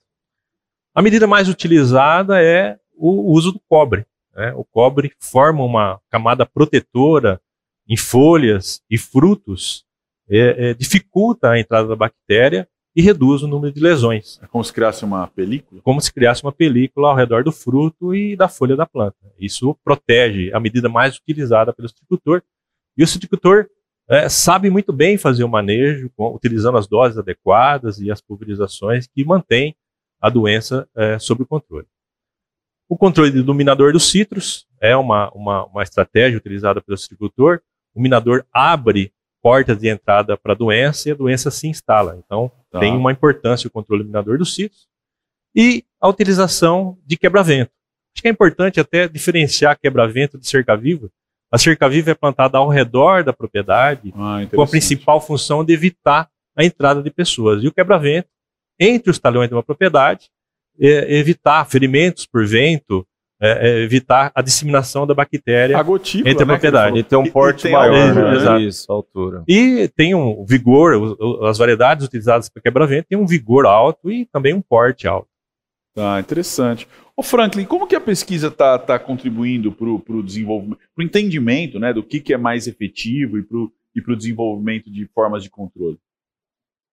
A 0.95 1.03
medida 1.03 1.27
mais 1.27 1.49
utilizada 1.49 2.43
é 2.43 2.79
o 2.95 3.33
uso 3.33 3.53
do 3.53 3.61
cobre. 3.69 4.07
Né? 4.35 4.53
O 4.55 4.65
cobre 4.65 5.13
forma 5.19 5.65
uma 5.65 6.01
camada 6.11 6.47
protetora 6.47 7.41
em 7.89 7.97
folhas 7.97 8.83
e 8.91 8.99
frutos 8.99 9.85
é, 10.29 10.71
é, 10.71 10.75
dificulta 10.75 11.51
a 11.51 11.59
entrada 11.59 11.89
da 11.89 11.97
bactéria 11.97 12.69
e 12.95 13.03
reduz 13.03 13.43
o 13.43 13.47
número 13.47 13.73
de 13.73 13.81
lesões. 13.81 14.41
É 14.43 14.47
como 14.47 14.65
se 14.65 14.73
criasse 14.73 15.05
uma 15.05 15.27
película? 15.29 15.83
Como 15.83 16.01
se 16.01 16.13
criasse 16.13 16.43
uma 16.43 16.53
película 16.53 17.09
ao 17.11 17.15
redor 17.15 17.45
do 17.45 17.53
fruto 17.53 18.15
e 18.15 18.35
da 18.35 18.49
folha 18.49 18.75
da 18.75 18.87
planta. 18.87 19.17
Isso 19.39 19.77
protege 19.85 20.51
a 20.53 20.59
medida 20.59 20.89
mais 20.89 21.17
utilizada 21.17 21.73
pelo 21.75 21.89
citricultor. 21.89 22.43
E 22.97 23.05
o 23.05 23.07
citricultor 23.07 23.69
é, 24.09 24.29
sabe 24.29 24.71
muito 24.71 24.93
bem 24.93 25.19
fazer 25.19 25.45
o 25.45 25.49
manejo, 25.49 26.11
com, 26.17 26.35
utilizando 26.35 26.79
as 26.79 26.87
doses 26.87 27.19
adequadas 27.19 27.99
e 28.01 28.11
as 28.11 28.21
pulverizações 28.21 29.07
que 29.07 29.25
mantém 29.25 29.75
a 30.21 30.31
doença 30.31 30.89
é, 30.95 31.19
sob 31.19 31.43
o 31.43 31.47
controle. 31.47 31.87
O 32.89 32.97
controle 32.97 33.31
do 33.33 33.43
dominador 33.43 33.93
dos 33.93 34.09
citros 34.11 34.67
é 34.81 34.97
uma, 34.97 35.31
uma, 35.31 35.65
uma 35.65 35.83
estratégia 35.83 36.39
utilizada 36.39 36.81
pelo 36.81 36.97
citricultor. 36.97 37.61
O 37.95 38.01
minador 38.01 38.47
abre 38.53 39.13
portas 39.43 39.79
de 39.79 39.89
entrada 39.89 40.37
para 40.37 40.53
a 40.53 40.57
doença 40.57 41.09
e 41.09 41.13
a 41.13 41.15
doença 41.15 41.51
se 41.51 41.67
instala. 41.67 42.17
Então, 42.25 42.51
tá. 42.71 42.79
tem 42.79 42.97
uma 42.97 43.13
importância 43.13 43.67
o 43.67 43.71
controle 43.71 44.03
eliminador 44.03 44.39
dos 44.39 44.55
sítios 44.55 44.89
e 45.55 45.85
a 46.01 46.09
utilização 46.09 46.97
de 47.05 47.17
quebra-vento. 47.17 47.71
Acho 48.15 48.23
que 48.23 48.29
é 48.29 48.31
importante 48.31 48.79
até 48.79 49.09
diferenciar 49.09 49.79
quebra-vento 49.79 50.39
de 50.39 50.47
cerca-viva. 50.47 51.11
A 51.51 51.59
cerca-viva 51.59 52.11
é 52.11 52.15
plantada 52.15 52.59
ao 52.59 52.69
redor 52.69 53.23
da 53.23 53.33
propriedade 53.33 54.13
ah, 54.17 54.41
com 54.53 54.63
a 54.63 54.67
principal 54.67 55.21
função 55.21 55.65
de 55.65 55.73
evitar 55.73 56.29
a 56.57 56.65
entrada 56.65 57.03
de 57.03 57.11
pessoas. 57.11 57.63
E 57.63 57.69
o 57.69 57.73
quebra-vento, 57.73 58.29
entre 58.81 59.11
os 59.11 59.19
talhões 59.19 59.49
de 59.49 59.55
uma 59.55 59.63
propriedade, 59.63 60.29
é 60.81 61.17
evitar 61.17 61.65
ferimentos 61.67 62.27
por 62.27 62.47
vento, 62.47 63.07
é, 63.41 63.69
é 63.69 63.79
evitar 63.83 64.33
a 64.35 64.43
disseminação 64.43 65.07
da 65.07 65.15
bactéria 65.15 65.79
a 65.79 65.83
gotícula, 65.83 66.31
entre 66.31 66.43
a 66.43 66.47
né, 66.47 66.53
propriedade. 66.53 66.99
E 66.99 67.03
tem 67.03 67.19
um 67.19 67.31
porte 67.31 67.69
maior, 67.69 68.15
né? 68.15 68.61
Isso, 68.63 68.91
altura. 68.91 69.43
E 69.47 69.89
tem 69.95 70.15
um 70.15 70.45
vigor, 70.45 71.17
as 71.45 71.59
variedades 71.59 72.07
utilizadas 72.07 72.49
para 72.49 72.63
quebra-vento 72.63 73.07
têm 73.09 73.19
um 73.19 73.27
vigor 73.27 73.67
alto 73.67 74.11
e 74.11 74.27
também 74.27 74.55
um 74.55 74.63
porte 74.63 75.07
alto. 75.07 75.29
Tá, 75.97 76.21
interessante. 76.21 76.87
Ô 77.17 77.23
Franklin, 77.23 77.65
como 77.65 77.87
que 77.87 77.97
a 77.97 78.01
pesquisa 78.01 78.49
está 78.49 78.79
tá 78.79 78.99
contribuindo 78.99 79.73
para 79.73 79.89
o 79.89 80.23
desenvolvimento, 80.23 80.79
para 80.95 81.03
o 81.03 81.07
entendimento 81.07 81.79
né, 81.79 81.91
do 81.91 82.03
que, 82.03 82.21
que 82.21 82.35
é 82.35 82.37
mais 82.37 82.67
efetivo 82.67 83.39
e 83.39 83.43
para 83.43 84.13
o 84.13 84.17
desenvolvimento 84.17 84.91
de 84.91 85.07
formas 85.07 85.43
de 85.43 85.49
controle? 85.49 85.99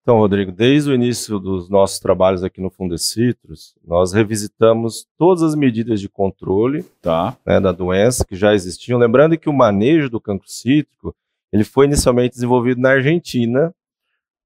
Então, 0.02 0.20
Rodrigo, 0.20 0.54
desde 0.54 0.90
o 0.90 0.96
início 0.96 1.38
dos 1.38 1.70
nossos 1.70 2.00
trabalhos 2.00 2.46
aqui 2.46 2.62
no 2.62 2.70
Fundecitrus, 2.70 3.76
nós 3.86 4.14
revisitamos 4.14 5.06
todas 5.18 5.44
as 5.44 5.54
medidas 5.54 6.00
de 6.00 6.08
controle 6.08 6.84
tá. 7.02 7.38
né, 7.46 7.60
da 7.60 7.74
doença 7.74 8.24
que 8.24 8.38
já 8.38 8.54
existiam. 8.54 8.98
Lembrando 8.98 9.38
que 9.38 9.50
o 9.50 9.54
manejo 9.54 10.10
do 10.10 10.22
cancro 10.22 10.50
cítrico 10.50 11.14
ele 11.52 11.66
foi 11.66 11.88
inicialmente 11.88 12.36
desenvolvido 12.36 12.80
na 12.80 12.92
Argentina, 12.92 13.76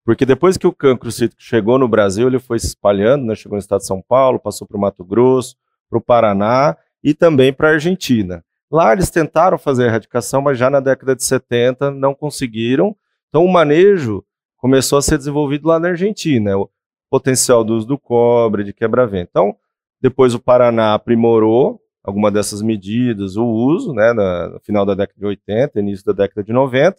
porque 0.07 0.25
depois 0.25 0.55
que 0.55 0.65
o 0.65 0.71
cancro 0.71 1.09
chegou 1.37 1.77
no 1.77 1.85
Brasil, 1.85 2.29
ele 2.29 2.39
foi 2.39 2.57
se 2.59 2.67
espalhando, 2.67 3.25
né, 3.25 3.35
chegou 3.35 3.57
no 3.57 3.59
estado 3.59 3.81
de 3.81 3.87
São 3.87 4.01
Paulo, 4.01 4.39
passou 4.39 4.65
para 4.65 4.77
o 4.77 4.79
Mato 4.79 5.03
Grosso, 5.03 5.57
para 5.89 5.99
o 5.99 6.01
Paraná 6.01 6.77
e 7.03 7.13
também 7.13 7.51
para 7.51 7.67
a 7.67 7.73
Argentina. 7.73 8.41
Lá 8.71 8.93
eles 8.93 9.09
tentaram 9.09 9.57
fazer 9.57 9.83
a 9.83 9.87
erradicação, 9.87 10.41
mas 10.41 10.57
já 10.57 10.69
na 10.69 10.79
década 10.79 11.13
de 11.13 11.25
70 11.25 11.91
não 11.91 12.15
conseguiram. 12.15 12.95
Então 13.27 13.43
o 13.43 13.51
manejo 13.51 14.23
começou 14.55 14.97
a 14.97 15.01
ser 15.01 15.17
desenvolvido 15.17 15.67
lá 15.67 15.77
na 15.77 15.89
Argentina, 15.89 16.57
o 16.57 16.69
potencial 17.09 17.65
do 17.65 17.75
uso 17.75 17.85
do 17.85 17.99
cobre, 17.99 18.63
de 18.63 18.71
quebra-vento. 18.71 19.27
Então, 19.29 19.57
depois 19.99 20.33
o 20.33 20.39
Paraná 20.39 20.93
aprimorou 20.93 21.81
alguma 22.01 22.31
dessas 22.31 22.61
medidas, 22.61 23.35
o 23.35 23.45
uso, 23.45 23.91
né, 23.93 24.13
no 24.13 24.57
final 24.61 24.85
da 24.85 24.93
década 24.93 25.19
de 25.19 25.25
80, 25.25 25.77
início 25.81 26.05
da 26.05 26.13
década 26.13 26.45
de 26.45 26.53
90, 26.53 26.95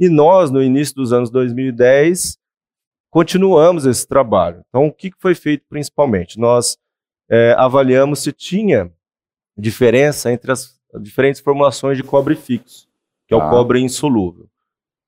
e 0.00 0.08
nós, 0.08 0.50
no 0.50 0.62
início 0.62 0.94
dos 0.94 1.12
anos 1.12 1.28
2010, 1.28 2.38
continuamos 3.10 3.86
esse 3.86 4.06
trabalho. 4.06 4.62
Então, 4.68 4.86
o 4.86 4.92
que 4.92 5.10
foi 5.18 5.34
feito 5.34 5.64
principalmente? 5.68 6.38
Nós 6.38 6.78
é, 7.30 7.54
avaliamos 7.58 8.20
se 8.20 8.32
tinha 8.32 8.92
diferença 9.56 10.30
entre 10.32 10.52
as 10.52 10.78
diferentes 11.00 11.40
formulações 11.40 11.96
de 11.96 12.02
cobre 12.02 12.36
fixo, 12.36 12.88
que 13.26 13.34
é 13.34 13.36
o 13.36 13.40
ah. 13.40 13.50
cobre 13.50 13.80
insolúvel 13.80 14.48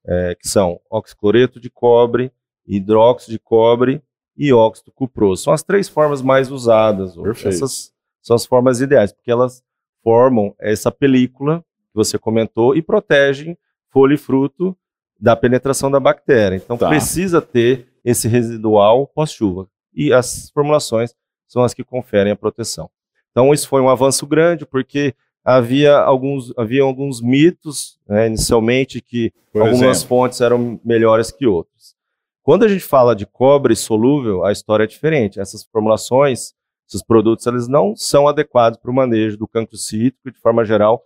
é, 0.09 0.35
que 0.35 0.49
são 0.49 0.81
oxicloreto 0.91 1.61
de 1.61 1.69
cobre, 1.69 2.33
hidróxido 2.67 3.33
de 3.33 3.39
cobre 3.39 4.03
e 4.37 4.53
óxido 4.53 4.91
cuproso. 4.91 5.43
São 5.45 5.53
as 5.53 5.63
três 5.63 5.89
formas 5.89 6.23
mais 6.23 6.51
usadas. 6.51 7.15
Perfeito. 7.15 7.49
Essas 7.49 7.93
são 8.23 8.35
as 8.35 8.47
formas 8.47 8.81
ideais, 8.81 9.13
porque 9.13 9.31
elas 9.31 9.63
formam 10.03 10.55
essa 10.59 10.91
película 10.91 11.61
que 11.61 11.95
você 11.95 12.19
comentou 12.19 12.75
e 12.75 12.81
protegem 12.81 13.57
folha 13.91 14.15
e 14.15 14.19
fruto 14.19 14.77
da 15.19 15.35
penetração 15.35 15.91
da 15.91 15.99
bactéria. 15.99 16.57
Então 16.57 16.77
tá. 16.77 16.89
precisa 16.89 17.41
ter 17.43 17.89
esse 18.05 18.29
residual 18.29 19.07
pós-chuva. 19.07 19.69
E 19.95 20.13
as 20.13 20.51
formulações 20.51 21.15
são 21.47 21.63
as 21.65 21.75
que 21.75 21.83
conferem 21.83 22.33
a 22.33 22.37
proteção. 22.37 22.89
Então 23.31 23.53
isso 23.53 23.69
foi 23.69 23.81
um 23.81 23.89
avanço 23.89 24.27
grande, 24.27 24.65
porque 24.65 25.15
havia 25.45 25.97
alguns, 25.97 26.53
havia 26.57 26.83
alguns 26.83 27.21
mitos, 27.21 27.99
né, 28.07 28.27
inicialmente, 28.27 29.01
que 29.01 29.33
Por 29.53 29.63
algumas 29.63 29.99
exemplo. 29.99 30.09
fontes 30.09 30.41
eram 30.41 30.81
melhores 30.85 31.33
que 31.33 31.47
outras. 31.47 31.97
Quando 32.43 32.65
a 32.65 32.69
gente 32.69 32.85
fala 32.85 33.15
de 33.15 33.27
cobre 33.27 33.75
solúvel, 33.77 34.45
a 34.45 34.53
história 34.53 34.85
é 34.85 34.87
diferente. 34.87 35.41
Essas 35.41 35.65
formulações, 35.65 36.55
esses 36.89 37.03
produtos, 37.03 37.47
eles 37.47 37.69
não 37.69 37.95
são 37.95 38.27
adequados 38.27 38.79
para 38.79 38.91
o 38.91 38.95
manejo 38.95 39.37
do 39.37 39.47
cancro 39.47 39.77
cítrico, 39.77 40.31
de 40.31 40.41
forma 40.41 40.65
geral, 40.65 41.03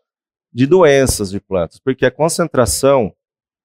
de 0.53 0.67
doenças 0.67 1.31
de 1.31 1.41
plantas, 1.41 1.81
porque 1.81 2.05
a 2.05 2.11
concentração 2.11 3.13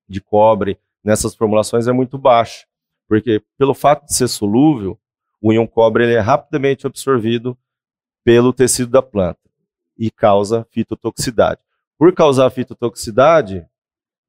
de 0.07 0.21
cobre 0.21 0.79
nessas 1.03 1.35
formulações 1.35 1.87
é 1.87 1.91
muito 1.91 2.17
baixa. 2.17 2.65
Porque, 3.07 3.41
pelo 3.57 3.73
fato 3.73 4.05
de 4.05 4.13
ser 4.13 4.27
solúvel, 4.27 4.99
o 5.41 5.53
íon 5.53 5.65
cobre 5.65 6.03
ele 6.03 6.13
é 6.13 6.19
rapidamente 6.19 6.85
absorvido 6.85 7.57
pelo 8.23 8.51
tecido 8.51 8.91
da 8.91 9.01
planta 9.01 9.39
e 9.97 10.11
causa 10.11 10.67
fitotoxicidade. 10.71 11.61
Por 11.97 12.13
causar 12.13 12.49
fitotoxicidade, 12.49 13.65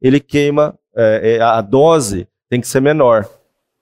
ele 0.00 0.20
queima, 0.20 0.78
é, 0.94 1.36
é, 1.36 1.40
a 1.40 1.60
dose 1.60 2.28
tem 2.48 2.60
que 2.60 2.68
ser 2.68 2.80
menor. 2.80 3.28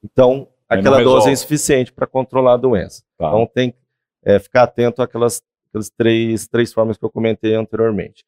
Então, 0.03 0.49
aquela 0.69 1.03
dose 1.03 1.29
é 1.29 1.33
insuficiente 1.33 1.93
para 1.93 2.07
controlar 2.07 2.55
a 2.55 2.57
doença. 2.57 3.03
Tá. 3.19 3.29
Então, 3.29 3.47
tem 3.47 3.71
que 3.71 3.79
é, 4.25 4.39
ficar 4.39 4.65
atento 4.65 5.03
àquelas, 5.03 5.43
àquelas 5.69 5.91
três, 5.91 6.49
três 6.49 6.73
formas 6.73 6.97
que 6.97 7.05
eu 7.05 7.11
comentei 7.11 7.55
anteriormente. 7.55 8.25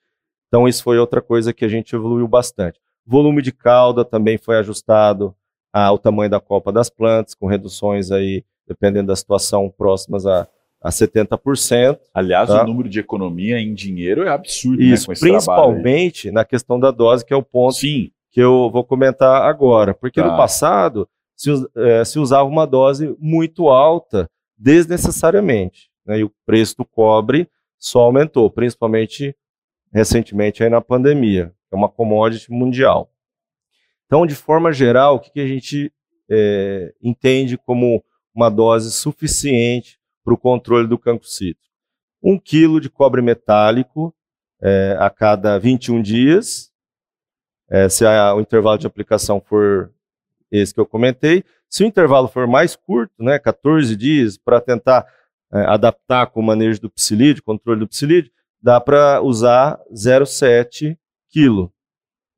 Então, 0.47 0.69
isso 0.69 0.83
foi 0.83 0.99
outra 0.99 1.21
coisa 1.21 1.53
que 1.53 1.65
a 1.65 1.69
gente 1.69 1.95
evoluiu 1.95 2.29
bastante. 2.29 2.79
Volume 3.09 3.41
de 3.41 3.53
cauda 3.53 4.05
também 4.05 4.37
foi 4.37 4.59
ajustado 4.59 5.35
ao 5.73 5.99
tamanho 5.99 6.31
da 6.31 6.41
copa 6.41 6.71
das 6.71 6.91
plantas, 6.91 7.35
com 7.35 7.47
reduções 7.47 8.11
aí, 8.11 8.45
dependendo 8.67 9.09
da 9.09 9.17
situação, 9.17 9.71
próximas 9.71 10.27
a 10.27 10.47
a 10.81 10.91
70%. 10.91 11.99
Aliás, 12.15 12.49
tá? 12.49 12.63
o 12.63 12.67
número 12.67 12.89
de 12.89 13.01
economia 13.01 13.59
em 13.59 13.75
dinheiro 13.75 14.23
é 14.23 14.31
absurdo. 14.31 14.79
Né, 14.79 14.85
Isso, 14.85 15.11
né, 15.11 15.17
principalmente 15.19 16.31
na 16.31 16.45
questão 16.45 16.79
da 16.79 16.91
dose, 16.91 17.25
que 17.25 17.35
é 17.35 17.37
o 17.37 17.43
ponto 17.43 17.75
Sim. 17.75 18.11
que 18.31 18.41
eu 18.41 18.71
vou 18.71 18.85
comentar 18.85 19.43
agora. 19.43 19.95
Porque 19.95 20.21
tá. 20.21 20.31
no 20.31 20.37
passado 20.37 21.09
se, 21.37 21.51
é, 21.77 22.05
se, 22.05 22.19
usava 22.19 22.49
uma 22.49 22.67
dose 22.67 23.15
muito 23.19 23.69
alta 23.69 24.29
desnecessariamente. 24.57 25.91
Né, 26.07 26.21
e 26.21 26.25
o 26.25 26.33
preço 26.47 26.77
do 26.79 26.85
cobre 26.85 27.49
só 27.79 28.01
aumentou, 28.01 28.51
principalmente 28.51 29.35
recentemente 29.93 30.63
aí 30.63 30.71
na 30.71 30.81
pandemia, 30.81 31.53
é 31.71 31.77
uma 31.77 31.89
commodity 31.89 32.51
mundial. 32.51 33.11
Então, 34.07 34.27
de 34.27 34.35
forma 34.35 34.73
geral, 34.73 35.17
o 35.17 35.21
que, 35.21 35.31
que 35.31 35.41
a 35.41 35.47
gente 35.47 35.93
é, 36.31 36.95
entende 37.03 37.59
como 37.59 38.03
uma 38.35 38.51
dose 38.51 38.91
suficiente 38.91 39.99
para 40.25 40.35
o 40.35 40.39
controle 40.39 40.87
do 40.87 40.99
cancro? 40.99 41.29
Um 42.23 42.39
quilo 42.39 42.81
de 42.81 42.89
cobre 42.89 43.21
metálico 43.21 44.15
é, 44.61 44.97
a 44.99 45.11
cada 45.11 45.59
21 45.59 46.03
dias, 46.03 46.73
é, 47.71 47.89
se 47.89 48.05
a, 48.05 48.35
o 48.35 48.41
intervalo 48.41 48.79
de 48.79 48.87
aplicação 48.87 49.41
for 49.41 49.93
esse 50.51 50.73
que 50.73 50.81
eu 50.81 50.87
comentei. 50.87 51.45
Se 51.69 51.85
o 51.85 51.87
intervalo 51.87 52.29
for 52.29 52.47
mais 52.47 52.75
curto, 52.75 53.13
né, 53.19 53.39
14 53.39 53.95
dias, 53.95 54.39
para 54.39 54.61
tentar 54.61 55.07
é, 55.53 55.61
adaptar 55.67 56.27
com 56.29 56.41
o 56.41 56.43
manejo 56.43 56.81
do 56.81 56.91
psilídeo, 56.91 57.43
controle 57.43 57.81
do 57.81 57.89
psilídeo, 57.89 58.31
dá 58.61 58.81
para 58.81 59.21
usar 59.23 59.79
0,7 59.93 60.97
kg, 61.33 61.71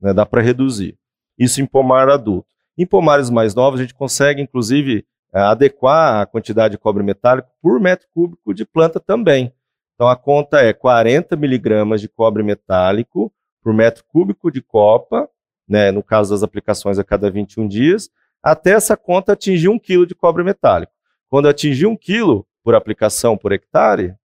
né, 0.00 0.12
dá 0.12 0.24
para 0.26 0.42
reduzir. 0.42 0.98
Isso 1.38 1.61
em 1.61 1.66
pomar 1.66 2.09
adulto. 2.09 2.48
Em 2.76 2.87
pomares 2.87 3.31
mais 3.31 3.55
novos, 3.55 3.81
a 3.81 3.83
gente 3.83 3.94
consegue, 3.94 4.42
inclusive, 4.42 5.05
é, 5.33 5.40
adequar 5.40 6.22
a 6.22 6.26
quantidade 6.26 6.72
de 6.72 6.79
cobre 6.79 7.03
metálico 7.03 7.48
por 7.62 7.79
metro 7.81 8.09
cúbico 8.12 8.53
de 8.53 8.64
planta 8.64 8.98
também. 8.98 9.53
Então 9.94 10.09
a 10.09 10.16
conta 10.16 10.61
é 10.61 10.72
40 10.72 11.37
miligramas 11.37 12.00
de 12.00 12.09
cobre 12.09 12.42
metálico 12.42 13.33
por 13.62 13.74
metro 13.74 14.03
cúbico 14.05 14.50
de 14.50 14.62
copa, 14.62 15.29
né, 15.68 15.90
no 15.90 16.03
caso 16.03 16.31
das 16.33 16.42
aplicações 16.42 16.98
a 16.98 17.05
cada 17.05 17.31
21 17.31 17.68
dias, 17.68 18.11
até 18.42 18.72
essa 18.72 18.96
conta 18.96 19.33
atingir 19.33 19.68
1 19.68 19.79
kg 19.79 20.07
de 20.07 20.14
cobre 20.14 20.42
metálico. 20.42 20.92
Quando 21.29 21.48
atingir 21.48 21.87
1 21.87 21.96
kg 21.96 22.42
por 22.64 22.74
aplicação 22.74 23.37
por 23.37 23.53
hectare, 23.53 24.16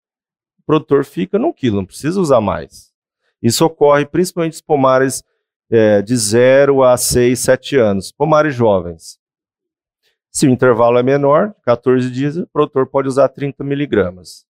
o 0.57 0.63
produtor 0.65 1.05
fica 1.05 1.37
no 1.37 1.53
quilo, 1.53 1.75
não 1.75 1.85
precisa 1.85 2.19
usar 2.19 2.41
mais. 2.41 2.94
Isso 3.45 3.63
ocorre 3.63 4.07
principalmente 4.07 4.53
nos 4.53 4.61
pomares 4.61 5.23
é, 5.69 6.01
de 6.01 6.17
0 6.17 6.83
a 6.83 6.97
6, 6.97 7.37
7 7.37 7.77
anos, 7.77 8.11
pomares 8.11 8.55
jovens. 8.55 9.19
Se 10.31 10.47
o 10.47 10.49
intervalo 10.49 10.97
é 10.97 11.03
menor, 11.03 11.53
14 11.63 12.09
dias, 12.09 12.37
o 12.37 12.47
produtor 12.47 12.87
pode 12.87 13.07
usar 13.07 13.29
30 13.29 13.63
miligramas 13.63 14.47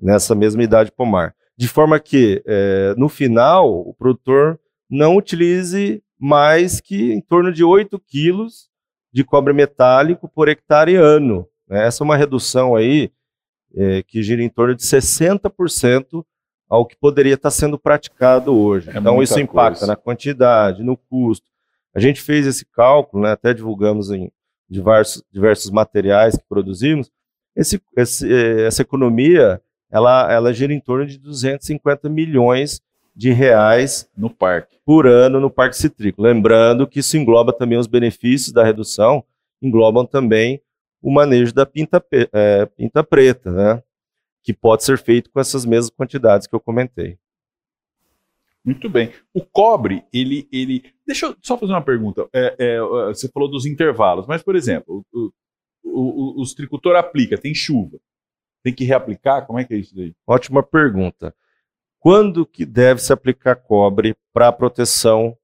nessa 0.00 0.34
mesma 0.34 0.62
idade 0.62 0.90
pomar. 0.90 1.34
De 1.58 1.68
forma 1.68 2.00
que, 2.00 2.42
é, 2.46 2.94
no 2.96 3.10
final, 3.10 3.70
o 3.70 3.92
produtor 3.92 4.58
não 4.88 5.14
utilize 5.14 6.02
mais 6.18 6.80
que 6.80 7.12
em 7.12 7.20
torno 7.20 7.52
de 7.52 7.62
8 7.62 8.00
quilos 8.00 8.70
de 9.12 9.24
cobre 9.24 9.52
metálico 9.52 10.26
por 10.26 10.48
hectare 10.48 10.96
ano. 10.96 11.46
Né? 11.68 11.86
Essa 11.86 12.02
é 12.02 12.04
uma 12.06 12.16
redução 12.16 12.74
aí 12.74 13.12
é, 13.74 14.02
que 14.02 14.22
gira 14.22 14.42
em 14.42 14.48
torno 14.48 14.74
de 14.74 14.82
60% 14.82 16.24
ao 16.68 16.84
que 16.84 16.96
poderia 16.96 17.34
estar 17.34 17.50
sendo 17.50 17.78
praticado 17.78 18.54
hoje. 18.54 18.90
É 18.90 18.98
então, 18.98 19.22
isso 19.22 19.38
impacta 19.38 19.80
coisa. 19.80 19.86
na 19.86 19.96
quantidade, 19.96 20.82
no 20.82 20.96
custo. 20.96 21.46
A 21.94 22.00
gente 22.00 22.20
fez 22.20 22.46
esse 22.46 22.64
cálculo, 22.66 23.22
né, 23.22 23.32
até 23.32 23.54
divulgamos 23.54 24.10
em 24.10 24.30
diversos, 24.68 25.22
diversos 25.30 25.70
materiais 25.70 26.36
que 26.36 26.44
produzimos. 26.48 27.10
Esse, 27.54 27.80
esse, 27.96 28.30
é, 28.30 28.66
essa 28.66 28.82
economia 28.82 29.60
ela, 29.90 30.30
ela 30.30 30.52
gira 30.52 30.74
em 30.74 30.80
torno 30.80 31.06
de 31.06 31.18
250 31.18 32.08
milhões 32.08 32.82
de 33.14 33.32
reais 33.32 34.08
no 34.16 34.28
parque 34.28 34.76
por 34.84 35.06
ano 35.06 35.40
no 35.40 35.50
parque 35.50 35.76
citrícola. 35.76 36.28
Lembrando 36.28 36.86
que 36.86 37.00
isso 37.00 37.16
engloba 37.16 37.52
também 37.52 37.78
os 37.78 37.86
benefícios 37.86 38.52
da 38.52 38.62
redução, 38.62 39.24
englobam 39.62 40.04
também 40.04 40.60
o 41.00 41.10
manejo 41.10 41.54
da 41.54 41.64
pinta, 41.64 42.04
é, 42.32 42.66
pinta 42.66 43.02
preta, 43.02 43.50
né? 43.50 43.82
Que 44.46 44.54
pode 44.54 44.84
ser 44.84 44.96
feito 44.96 45.28
com 45.28 45.40
essas 45.40 45.66
mesmas 45.66 45.90
quantidades 45.90 46.46
que 46.46 46.54
eu 46.54 46.60
comentei. 46.60 47.18
Muito 48.64 48.88
bem. 48.88 49.12
O 49.34 49.44
cobre, 49.44 50.04
ele. 50.12 50.48
ele... 50.52 50.84
Deixa 51.04 51.26
eu 51.26 51.36
só 51.42 51.58
fazer 51.58 51.72
uma 51.72 51.82
pergunta. 51.82 52.28
É, 52.32 52.54
é, 52.56 52.80
você 53.08 53.28
falou 53.28 53.50
dos 53.50 53.66
intervalos, 53.66 54.24
mas, 54.28 54.44
por 54.44 54.54
exemplo, 54.54 55.04
o, 55.12 55.32
o, 55.82 56.38
o, 56.38 56.40
os 56.40 56.54
tricultor 56.54 56.94
aplica, 56.94 57.36
tem 57.36 57.52
chuva. 57.52 57.98
Tem 58.62 58.72
que 58.72 58.84
reaplicar? 58.84 59.46
Como 59.46 59.58
é 59.58 59.64
que 59.64 59.74
é 59.74 59.78
isso 59.78 59.96
daí? 59.96 60.14
Ótima 60.24 60.62
pergunta. 60.62 61.34
Quando 61.98 62.46
que 62.46 62.64
deve 62.64 63.00
se 63.00 63.12
aplicar 63.12 63.56
cobre 63.56 64.14
para 64.32 64.52
proteção 64.52 65.36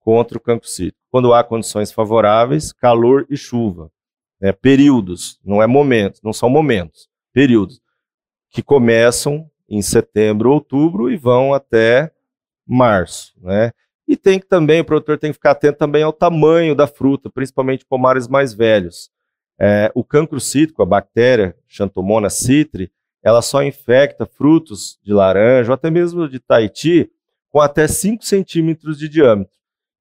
contra 0.00 0.36
o 0.36 0.40
cancro 0.40 0.68
cítrico? 0.68 1.00
Quando 1.10 1.32
há 1.32 1.42
condições 1.42 1.92
favoráveis, 1.92 2.74
calor 2.74 3.26
e 3.30 3.38
chuva. 3.38 3.90
É, 4.38 4.52
períodos, 4.52 5.40
não 5.42 5.62
é 5.62 5.66
momentos, 5.66 6.20
não 6.22 6.32
são 6.32 6.48
momentos, 6.48 7.08
períodos 7.32 7.80
que 8.50 8.62
começam 8.62 9.48
em 9.68 9.80
setembro, 9.80 10.50
outubro 10.50 11.10
e 11.10 11.16
vão 11.16 11.54
até 11.54 12.12
março, 12.66 13.32
né? 13.40 13.72
E 14.06 14.16
tem 14.16 14.40
que 14.40 14.46
também, 14.46 14.80
o 14.80 14.84
produtor 14.84 15.18
tem 15.18 15.30
que 15.30 15.34
ficar 15.34 15.52
atento 15.52 15.78
também 15.78 16.02
ao 16.02 16.12
tamanho 16.12 16.74
da 16.74 16.88
fruta, 16.88 17.30
principalmente 17.30 17.86
pomares 17.86 18.26
mais 18.26 18.52
velhos. 18.52 19.08
É, 19.56 19.92
o 19.94 20.02
cancro 20.02 20.40
cítrico, 20.40 20.82
a 20.82 20.86
bactéria 20.86 21.56
Xanthomona 21.68 22.28
citri, 22.28 22.90
ela 23.22 23.40
só 23.40 23.62
infecta 23.62 24.26
frutos 24.26 24.98
de 25.02 25.12
laranja 25.12 25.70
ou 25.70 25.74
até 25.74 25.90
mesmo 25.90 26.28
de 26.28 26.40
Tahiti 26.40 27.08
com 27.50 27.60
até 27.60 27.86
5 27.86 28.24
centímetros 28.24 28.98
de 28.98 29.08
diâmetro. 29.08 29.54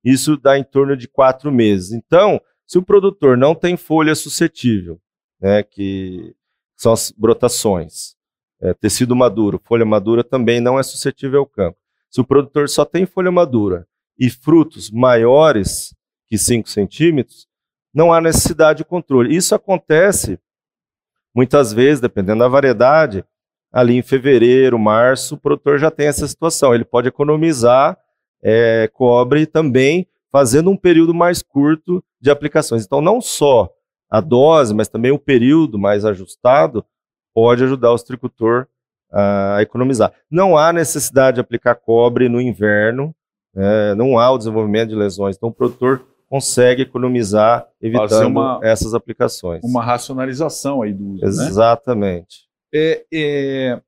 Isso 0.04 0.38
dá 0.38 0.58
em 0.58 0.64
torno 0.64 0.96
de 0.96 1.08
4 1.08 1.52
meses. 1.52 1.92
Então, 1.92 2.42
se 2.66 2.78
o 2.78 2.84
produtor 2.84 3.38
não 3.38 3.54
tem 3.54 3.76
folha 3.76 4.16
suscetível, 4.16 5.00
né, 5.40 5.62
que 5.62 6.34
são 6.76 6.94
as 6.94 7.12
brotações, 7.12 8.16
é, 8.62 8.74
tecido 8.74 9.16
maduro, 9.16 9.62
folha 9.64 9.86
madura 9.86 10.24
também 10.24 10.60
não 10.60 10.78
é 10.78 10.84
suscetível 10.84 11.40
ao 11.40 11.46
cancro. 11.46 11.80
Se 12.10 12.20
o 12.20 12.26
produtor 12.26 12.68
só 12.68 12.84
tem 12.84 13.06
folha 13.06 13.32
madura 13.32 13.88
e 14.18 14.30
frutos 14.30 14.90
maiores 14.92 15.96
que 16.28 16.38
5 16.38 16.70
centímetros, 16.70 17.48
não 17.94 18.14
há 18.14 18.22
necessidade 18.22 18.80
de 18.80 18.86
controle. 18.86 19.36
Isso 19.36 19.56
acontece 19.56 20.40
muitas 21.34 21.72
vezes, 21.72 22.02
dependendo 22.02 22.40
da 22.40 22.48
variedade, 22.48 23.24
ali 23.72 23.96
em 23.96 24.02
fevereiro, 24.02 24.78
março, 24.78 25.36
o 25.36 25.38
produtor 25.38 25.80
já 25.80 25.90
tem 25.90 26.08
essa 26.08 26.28
situação. 26.28 26.74
Ele 26.74 26.86
pode 26.86 27.08
economizar 27.08 27.98
é, 28.42 28.90
cobre 28.94 29.46
também 29.46 30.08
fazendo 30.32 30.70
um 30.70 30.78
período 30.78 31.14
mais 31.14 31.42
curto 31.42 32.04
de 32.22 32.30
aplicações. 32.30 32.86
Então, 32.86 33.02
não 33.02 33.20
só 33.22 33.70
a 34.10 34.22
dose, 34.22 34.74
mas 34.74 34.88
também 34.88 35.12
o 35.12 35.20
período 35.20 35.78
mais 35.78 36.06
ajustado 36.06 36.86
pode 37.34 37.64
ajudar 37.64 37.92
o 37.92 37.98
tricultor 37.98 38.68
a 39.12 39.62
economizar. 39.62 40.14
Não 40.30 40.58
há 40.58 40.72
necessidade 40.72 41.36
de 41.36 41.42
aplicar 41.42 41.76
cobre 41.76 42.30
no 42.30 42.40
inverno, 42.40 43.16
é, 43.56 43.96
não 43.96 44.20
há 44.20 44.32
o 44.32 44.38
desenvolvimento 44.38 44.90
de 44.90 44.96
lesões. 44.96 45.36
Então, 45.36 45.50
o 45.50 45.54
produtor 45.54 46.06
consegue 46.30 46.84
economizar 46.84 47.68
evitando 47.82 48.28
uma, 48.28 48.60
essas 48.64 48.94
aplicações. 48.94 49.62
Uma 49.64 49.84
racionalização 49.84 50.82
aí 50.82 50.94
do 50.94 51.14
uso. 51.14 51.26
Né? 51.26 51.48
Exatamente. 51.48 52.48
Né? 52.72 52.80
É, 52.80 53.06
é... 53.12 53.82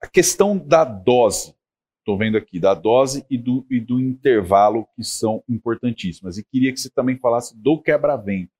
A 0.00 0.06
questão 0.06 0.56
da 0.56 0.84
dose, 0.84 1.54
estou 1.98 2.16
vendo 2.16 2.36
aqui, 2.36 2.60
da 2.60 2.74
dose 2.74 3.26
e 3.28 3.36
do, 3.36 3.66
e 3.68 3.80
do 3.80 3.98
intervalo 3.98 4.86
que 4.94 5.02
são 5.02 5.42
importantíssimas. 5.48 6.38
E 6.38 6.44
queria 6.44 6.72
que 6.72 6.78
você 6.78 6.90
também 6.90 7.18
falasse 7.18 7.56
do 7.56 7.80
quebra-vento. 7.80 8.52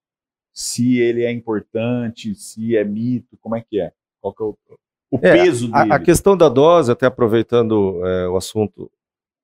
Se 0.54 0.98
ele 0.98 1.24
é 1.24 1.32
importante, 1.32 2.34
se 2.34 2.76
é 2.76 2.84
mito, 2.84 3.36
como 3.40 3.56
é 3.56 3.60
que 3.60 3.80
é? 3.80 3.92
Qual 4.20 4.32
que 4.32 4.42
é 4.42 4.46
o, 4.46 4.56
o 5.10 5.18
é, 5.20 5.32
peso 5.32 5.68
a, 5.74 5.82
dele? 5.82 5.92
A 5.92 5.98
questão 5.98 6.36
da 6.36 6.48
dose, 6.48 6.92
até 6.92 7.06
aproveitando 7.06 8.00
é, 8.06 8.28
o 8.28 8.36
assunto, 8.36 8.90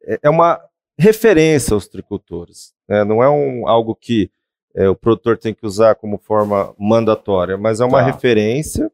é, 0.04 0.20
é 0.22 0.30
uma 0.30 0.60
referência 0.96 1.74
aos 1.74 1.88
tricultores. 1.88 2.72
Né? 2.88 3.04
Não 3.04 3.22
é 3.22 3.28
um, 3.28 3.66
algo 3.66 3.94
que 3.94 4.30
é, 4.74 4.88
o 4.88 4.94
produtor 4.94 5.36
tem 5.36 5.52
que 5.52 5.66
usar 5.66 5.96
como 5.96 6.18
forma 6.18 6.74
mandatória, 6.78 7.58
mas 7.58 7.80
é 7.80 7.84
uma 7.84 7.98
tá. 7.98 8.04
referência 8.04 8.90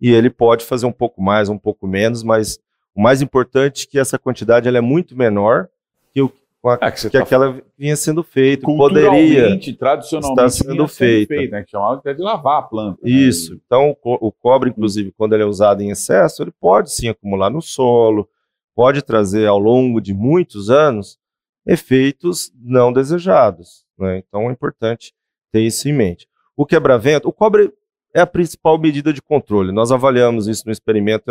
e 0.00 0.10
ele 0.12 0.30
pode 0.30 0.64
fazer 0.64 0.86
um 0.86 0.92
pouco 0.92 1.20
mais, 1.20 1.48
um 1.48 1.58
pouco 1.58 1.86
menos, 1.86 2.22
mas 2.22 2.58
o 2.94 3.02
mais 3.02 3.20
importante 3.20 3.86
é 3.86 3.90
que 3.90 3.98
essa 3.98 4.18
quantidade 4.18 4.68
ela 4.68 4.78
é 4.78 4.82
muito 4.82 5.16
menor 5.16 5.68
que, 6.12 6.22
o, 6.22 6.32
a, 6.68 6.78
é, 6.86 6.90
que, 6.90 7.00
que 7.00 7.10
tá 7.10 7.22
aquela 7.22 7.60
vinha 7.78 7.96
sendo 7.96 8.22
feita, 8.22 8.66
poderia 8.66 9.58
tradicionalmente 9.78 10.36
estar 10.36 10.50
sendo 10.50 10.86
feita. 10.86 11.34
Feito, 11.34 11.50
né, 11.50 11.62
que 11.62 11.70
chamava 11.70 11.94
até 11.96 12.12
de 12.12 12.22
lavar 12.22 12.58
a 12.58 12.62
planta. 12.62 12.98
Né? 13.02 13.10
Isso. 13.10 13.54
Né? 13.54 13.60
Então, 13.64 13.96
o, 14.02 14.28
o 14.28 14.32
cobre, 14.32 14.70
inclusive, 14.70 15.12
quando 15.16 15.32
ele 15.32 15.42
é 15.42 15.46
usado 15.46 15.80
em 15.82 15.90
excesso, 15.90 16.42
ele 16.42 16.52
pode 16.60 16.92
sim 16.92 17.08
acumular 17.08 17.48
no 17.48 17.62
solo, 17.62 18.28
pode 18.74 19.02
trazer 19.02 19.46
ao 19.46 19.58
longo 19.58 20.00
de 20.00 20.12
muitos 20.12 20.70
anos 20.70 21.18
efeitos 21.66 22.52
não 22.60 22.92
desejados. 22.92 23.84
Né? 23.98 24.22
Então 24.26 24.48
é 24.48 24.52
importante 24.52 25.14
ter 25.52 25.60
isso 25.60 25.88
em 25.88 25.92
mente. 25.92 26.26
O 26.56 26.66
quebra-vento, 26.66 27.28
o 27.28 27.32
cobre 27.32 27.72
é 28.14 28.20
a 28.20 28.26
principal 28.26 28.78
medida 28.78 29.12
de 29.12 29.22
controle. 29.22 29.72
Nós 29.72 29.92
avaliamos 29.92 30.48
isso 30.48 30.64
no 30.66 30.72
experimento 30.72 31.24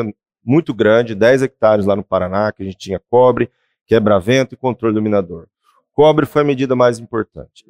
muito 0.43 0.73
grande, 0.73 1.13
10 1.13 1.43
hectares 1.43 1.85
lá 1.85 1.95
no 1.95 2.03
Paraná, 2.03 2.51
que 2.51 2.63
a 2.63 2.65
gente 2.65 2.77
tinha 2.77 3.01
cobre, 3.09 3.49
quebra-vento 3.89 4.54
e 4.54 4.58
controle 4.58 4.93
dominador. 4.93 5.47
Cobre 5.91 6.28
foi 6.28 6.43
a 6.43 6.45
medida 6.45 6.75
mais 6.75 6.99
importante. 6.99 7.65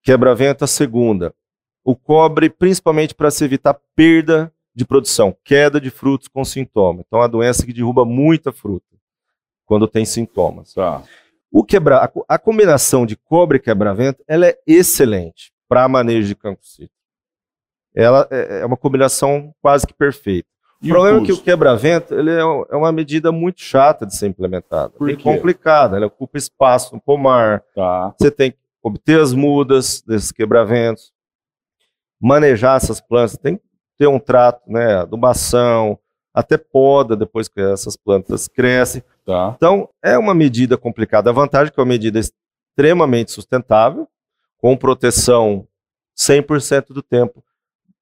Quebra-vento 0.00 0.62
a 0.62 0.68
segunda. 0.68 1.34
O 1.84 1.96
cobre, 1.96 2.48
principalmente 2.48 3.12
para 3.12 3.30
se 3.32 3.44
evitar 3.44 3.74
perda 3.96 4.52
de 4.72 4.84
produção, 4.84 5.36
queda 5.42 5.80
de 5.80 5.90
frutos 5.90 6.28
com 6.28 6.44
sintoma. 6.44 7.02
Então, 7.04 7.18
é 7.18 7.22
uma 7.22 7.28
doença 7.28 7.66
que 7.66 7.72
derruba 7.72 8.04
muita 8.04 8.52
fruta 8.52 8.86
quando 9.64 9.88
tem 9.88 10.04
sintomas. 10.04 10.72
Tá. 10.74 11.02
O 11.50 11.64
quebra, 11.64 12.04
a, 12.04 12.12
a 12.28 12.38
combinação 12.38 13.04
de 13.04 13.16
cobre 13.16 13.58
e 13.58 13.60
quebra-vento, 13.60 14.22
ela 14.28 14.46
é 14.46 14.56
excelente 14.64 15.52
para 15.68 15.88
manejo 15.88 16.28
de 16.28 16.36
cancro 16.36 16.64
cítrico. 16.64 16.94
Ela 17.92 18.28
é, 18.30 18.60
é 18.60 18.66
uma 18.66 18.76
combinação 18.76 19.52
quase 19.60 19.86
que 19.86 19.94
perfeita. 19.94 20.48
E 20.82 20.90
o 20.90 20.94
problema 20.94 21.22
é 21.22 21.24
que 21.24 21.32
o 21.32 21.40
quebra-vento 21.40 22.14
ele 22.14 22.30
é, 22.30 22.40
é 22.40 22.76
uma 22.76 22.92
medida 22.92 23.32
muito 23.32 23.60
chata 23.60 24.04
de 24.04 24.14
ser 24.14 24.26
implementada, 24.26 24.90
Por 24.90 25.08
quê? 25.08 25.22
complicada. 25.22 25.96
Ela 25.96 26.06
ocupa 26.06 26.36
espaço 26.38 26.94
no 26.94 27.00
pomar, 27.00 27.62
Tá. 27.74 28.14
você 28.18 28.30
tem 28.30 28.50
que 28.52 28.58
obter 28.82 29.20
as 29.20 29.32
mudas 29.32 30.02
desses 30.06 30.30
quebra-ventos, 30.30 31.12
manejar 32.20 32.76
essas 32.76 33.00
plantas, 33.00 33.36
tem 33.36 33.56
que 33.56 33.62
ter 33.98 34.06
um 34.06 34.18
trato, 34.18 34.60
né, 34.70 34.96
adubação, 34.96 35.98
até 36.32 36.58
poda 36.58 37.16
depois 37.16 37.48
que 37.48 37.60
essas 37.60 37.96
plantas 37.96 38.46
crescem. 38.46 39.02
Tá. 39.24 39.54
Então, 39.56 39.88
é 40.02 40.18
uma 40.18 40.34
medida 40.34 40.76
complicada. 40.76 41.30
A 41.30 41.32
vantagem 41.32 41.68
é 41.68 41.70
que 41.70 41.80
é 41.80 41.82
uma 41.82 41.88
medida 41.88 42.18
extremamente 42.20 43.32
sustentável, 43.32 44.06
com 44.58 44.76
proteção 44.76 45.66
100% 46.16 46.92
do 46.92 47.02
tempo, 47.02 47.42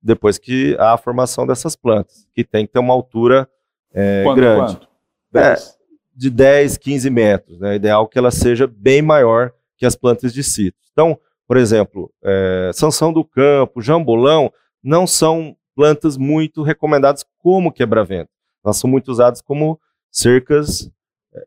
depois 0.05 0.38
que 0.38 0.77
há 0.79 0.93
a 0.93 0.99
formação 0.99 1.47
dessas 1.47 1.75
plantas, 1.75 2.27
que 2.35 2.45
tem 2.45 2.67
que 2.67 2.73
ter 2.73 2.79
uma 2.79 2.93
altura 2.95 3.49
é, 3.93 4.23
Quanto, 4.25 4.37
grande 4.37 4.77
quanto? 4.77 4.88
É. 5.35 5.40
Dez? 5.51 5.79
de 6.17 6.31
10, 6.31 6.77
15 6.79 7.11
metros. 7.11 7.59
Né? 7.59 7.73
É 7.73 7.77
ideal 7.77 8.07
que 8.07 8.19
ela 8.19 8.31
seja 8.31 8.67
bem 8.67 9.03
maior 9.03 9.53
que 9.77 9.85
as 9.87 9.97
plantas 9.97 10.33
de 10.33 10.45
citro. 10.45 10.79
Então, 10.93 11.19
por 11.47 11.57
exemplo, 11.57 12.12
é, 12.23 12.71
Sansão 12.73 13.12
do 13.12 13.25
Campo, 13.25 13.81
Jambolão, 13.83 14.53
não 14.83 15.07
são 15.07 15.57
plantas 15.75 16.17
muito 16.17 16.62
recomendadas 16.62 17.25
como 17.38 17.73
quebra-vento. 17.73 18.31
Elas 18.64 18.77
são 18.77 18.88
muito 18.88 19.09
usadas 19.11 19.40
como 19.43 19.81
cercas, 20.11 20.88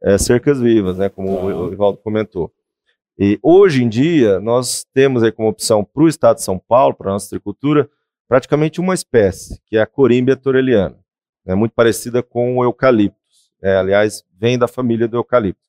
é, 0.03 0.17
cercas 0.17 0.59
vivas, 0.59 0.97
né? 0.97 1.07
como 1.09 1.29
o- 1.31 1.69
o 1.69 1.73
Ivaldo 1.73 1.97
comentou. 1.99 2.51
E 3.17 3.39
hoje 3.41 3.83
em 3.83 3.89
dia, 3.89 4.39
nós 4.39 4.85
temos 4.93 5.23
aí 5.23 5.31
como 5.31 5.47
opção 5.49 5.83
para 5.83 6.03
o 6.03 6.07
estado 6.09 6.35
de 6.37 6.43
São 6.43 6.59
Paulo, 6.59 6.93
para 6.93 7.09
a 7.09 7.13
nossa 7.13 7.27
agricultura, 7.33 7.89
praticamente 8.27 8.79
uma 8.79 8.93
espécie, 8.93 9.59
que 9.65 9.77
é 9.77 9.81
a 9.81 9.87
Corímbia 9.87 10.35
toreliana. 10.35 10.97
É 11.45 11.55
muito 11.55 11.73
parecida 11.73 12.21
com 12.21 12.57
o 12.57 12.63
eucaliptus. 12.63 13.51
É, 13.61 13.77
aliás, 13.77 14.23
vem 14.37 14.57
da 14.57 14.67
família 14.67 15.07
do 15.07 15.17
eucalipto. 15.17 15.61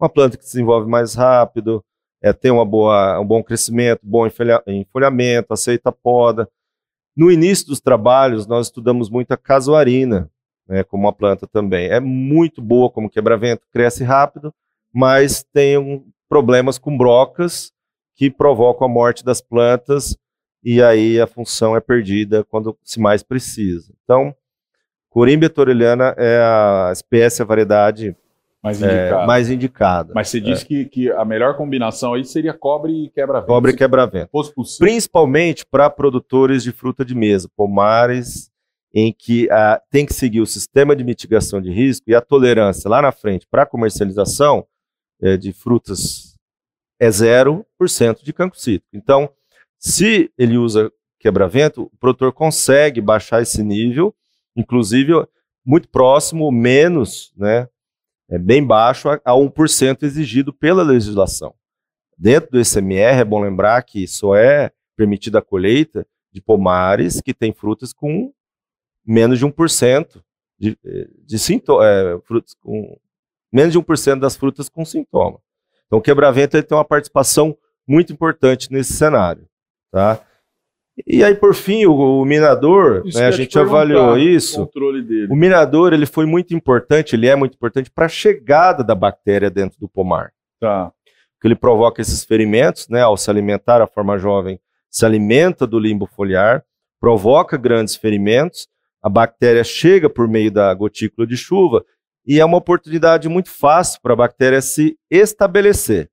Uma 0.00 0.08
planta 0.08 0.36
que 0.36 0.44
se 0.44 0.52
desenvolve 0.52 0.88
mais 0.88 1.14
rápido, 1.14 1.84
é, 2.22 2.32
tem 2.32 2.50
uma 2.50 2.64
boa, 2.64 3.20
um 3.20 3.24
bom 3.26 3.42
crescimento, 3.42 4.00
bom 4.02 4.26
enfolha- 4.26 4.62
enfolhamento, 4.66 5.52
aceita 5.52 5.92
poda. 5.92 6.48
No 7.16 7.30
início 7.30 7.66
dos 7.66 7.80
trabalhos, 7.80 8.46
nós 8.46 8.66
estudamos 8.66 9.08
muito 9.08 9.32
a 9.32 9.36
casuarina, 9.36 10.30
né, 10.66 10.82
como 10.82 11.04
uma 11.04 11.12
planta 11.12 11.46
também. 11.46 11.88
É 11.88 12.00
muito 12.00 12.60
boa 12.60 12.90
como 12.90 13.08
quebra-vento, 13.08 13.62
cresce 13.72 14.02
rápido, 14.04 14.52
mas 14.92 15.42
tem 15.52 15.78
um- 15.78 16.04
problemas 16.28 16.76
com 16.78 16.96
brocas 16.96 17.72
que 18.16 18.30
provocam 18.30 18.86
a 18.86 18.90
morte 18.90 19.24
das 19.24 19.40
plantas 19.40 20.16
e 20.68 20.82
aí 20.82 21.20
a 21.20 21.28
função 21.28 21.76
é 21.76 21.80
perdida 21.80 22.42
quando 22.42 22.76
se 22.82 22.98
mais 22.98 23.22
precisa. 23.22 23.92
Então, 24.02 24.34
Corímbia 25.08 25.48
toreliana 25.48 26.12
é 26.18 26.40
a 26.42 26.90
espécie, 26.92 27.40
a 27.40 27.44
variedade 27.44 28.16
Mais 28.60 28.82
é, 28.82 28.86
indicado. 28.86 29.26
mais 29.28 29.48
indicada. 29.48 30.12
Mas 30.12 30.28
você 30.28 30.40
disse 30.40 30.66
que, 30.66 30.84
que 30.86 31.08
a 31.12 31.24
melhor 31.24 31.56
combinação 31.56 32.14
aí 32.14 32.24
seria 32.24 32.52
cobre 32.52 33.04
e 33.04 33.10
quebra-vento. 33.10 33.46
Cobre 33.46 33.70
e 33.70 33.76
quebra-vento. 33.76 34.28
Principalmente 34.80 35.64
para 35.64 35.88
produtores 35.88 36.64
de 36.64 36.72
fruta 36.72 37.04
de 37.04 37.14
mesa, 37.14 37.48
pomares, 37.56 38.50
em 38.92 39.14
que 39.16 39.48
ah, 39.52 39.80
tem 39.88 40.04
que 40.04 40.12
seguir 40.12 40.40
o 40.40 40.46
sistema 40.46 40.96
de 40.96 41.04
mitigação 41.04 41.62
de 41.62 41.70
risco 41.70 42.10
e 42.10 42.14
a 42.14 42.20
tolerância 42.20 42.90
lá 42.90 43.00
na 43.00 43.12
frente 43.12 43.46
para 43.48 43.64
comercialização 43.64 44.66
eh, 45.22 45.36
de 45.36 45.52
frutas 45.52 46.34
é 46.98 47.08
0% 47.08 47.64
de 48.24 48.32
cancro 48.32 48.58
cítrico. 48.58 48.88
Então, 48.92 49.30
se 49.78 50.30
ele 50.36 50.56
usa 50.56 50.90
quebra-vento, 51.18 51.90
o 51.92 51.96
produtor 51.98 52.32
consegue 52.32 53.00
baixar 53.00 53.42
esse 53.42 53.62
nível, 53.62 54.14
inclusive 54.54 55.12
muito 55.64 55.88
próximo, 55.88 56.50
menos, 56.52 57.32
né, 57.36 57.68
é 58.28 58.38
bem 58.38 58.64
baixo 58.64 59.08
a, 59.08 59.20
a 59.24 59.32
1% 59.32 60.02
exigido 60.02 60.52
pela 60.52 60.82
legislação. 60.82 61.54
Dentro 62.18 62.52
do 62.52 62.60
ICMR, 62.60 63.20
é 63.20 63.24
bom 63.24 63.40
lembrar 63.40 63.82
que 63.82 64.06
só 64.06 64.34
é 64.34 64.70
permitida 64.96 65.38
a 65.38 65.42
colheita 65.42 66.06
de 66.32 66.40
pomares 66.40 67.20
que 67.20 67.34
têm 67.34 67.52
frutas 67.52 67.92
com 67.92 68.32
menos 69.04 69.38
de 69.38 69.46
1% 69.46 70.22
de, 70.58 70.78
eh, 70.84 71.08
de 71.24 71.38
sintoma, 71.38 71.84
é, 71.86 72.18
frutas 72.24 72.54
com 72.54 72.98
menos 73.52 73.72
de 73.72 73.78
1% 73.78 74.18
das 74.18 74.36
frutas 74.36 74.68
com 74.68 74.84
sintoma. 74.84 75.40
Então, 75.86 75.98
o 75.98 76.02
quebra-vento 76.02 76.60
tem 76.62 76.76
uma 76.76 76.84
participação 76.84 77.56
muito 77.86 78.12
importante 78.12 78.72
nesse 78.72 78.94
cenário, 78.94 79.48
tá? 79.96 80.20
E 81.06 81.24
aí, 81.24 81.34
por 81.34 81.54
fim, 81.54 81.86
o, 81.86 81.92
o 81.94 82.24
né, 83.14 83.26
a 83.26 83.30
gente 83.30 83.58
avaliou 83.58 84.12
o 84.12 84.18
isso. 84.18 84.58
controle 84.58 85.02
dele. 85.02 85.28
O 85.30 85.36
minador 85.36 85.94
ele 85.94 86.04
foi 86.06 86.26
muito 86.26 86.54
importante, 86.54 87.16
ele 87.16 87.26
é 87.26 87.34
muito 87.34 87.54
importante 87.54 87.90
para 87.90 88.04
a 88.04 88.08
chegada 88.08 88.84
da 88.84 88.94
bactéria 88.94 89.50
dentro 89.50 89.78
do 89.80 89.88
pomar 89.88 90.32
Tá. 90.58 90.90
que 91.40 91.48
ele 91.48 91.54
provoca 91.54 92.00
esses 92.00 92.24
ferimentos, 92.24 92.88
né, 92.88 93.02
ao 93.02 93.16
se 93.16 93.30
alimentar, 93.30 93.82
a 93.82 93.86
forma 93.86 94.16
jovem 94.18 94.58
se 94.90 95.04
alimenta 95.04 95.66
do 95.66 95.78
limbo 95.78 96.06
foliar, 96.06 96.64
provoca 96.98 97.58
grandes 97.58 97.94
ferimentos, 97.94 98.66
a 99.02 99.10
bactéria 99.10 99.62
chega 99.62 100.08
por 100.08 100.26
meio 100.26 100.50
da 100.50 100.72
gotícula 100.72 101.26
de 101.26 101.36
chuva 101.36 101.84
e 102.26 102.40
é 102.40 102.44
uma 102.44 102.56
oportunidade 102.56 103.28
muito 103.28 103.50
fácil 103.50 104.00
para 104.02 104.14
a 104.14 104.16
bactéria 104.16 104.62
se 104.62 104.98
estabelecer. 105.10 106.10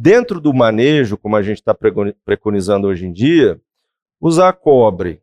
Dentro 0.00 0.40
do 0.40 0.54
manejo, 0.54 1.18
como 1.18 1.34
a 1.34 1.42
gente 1.42 1.56
está 1.56 1.76
preconizando 2.24 2.86
hoje 2.86 3.04
em 3.04 3.12
dia, 3.12 3.60
usar 4.20 4.52
cobre 4.52 5.20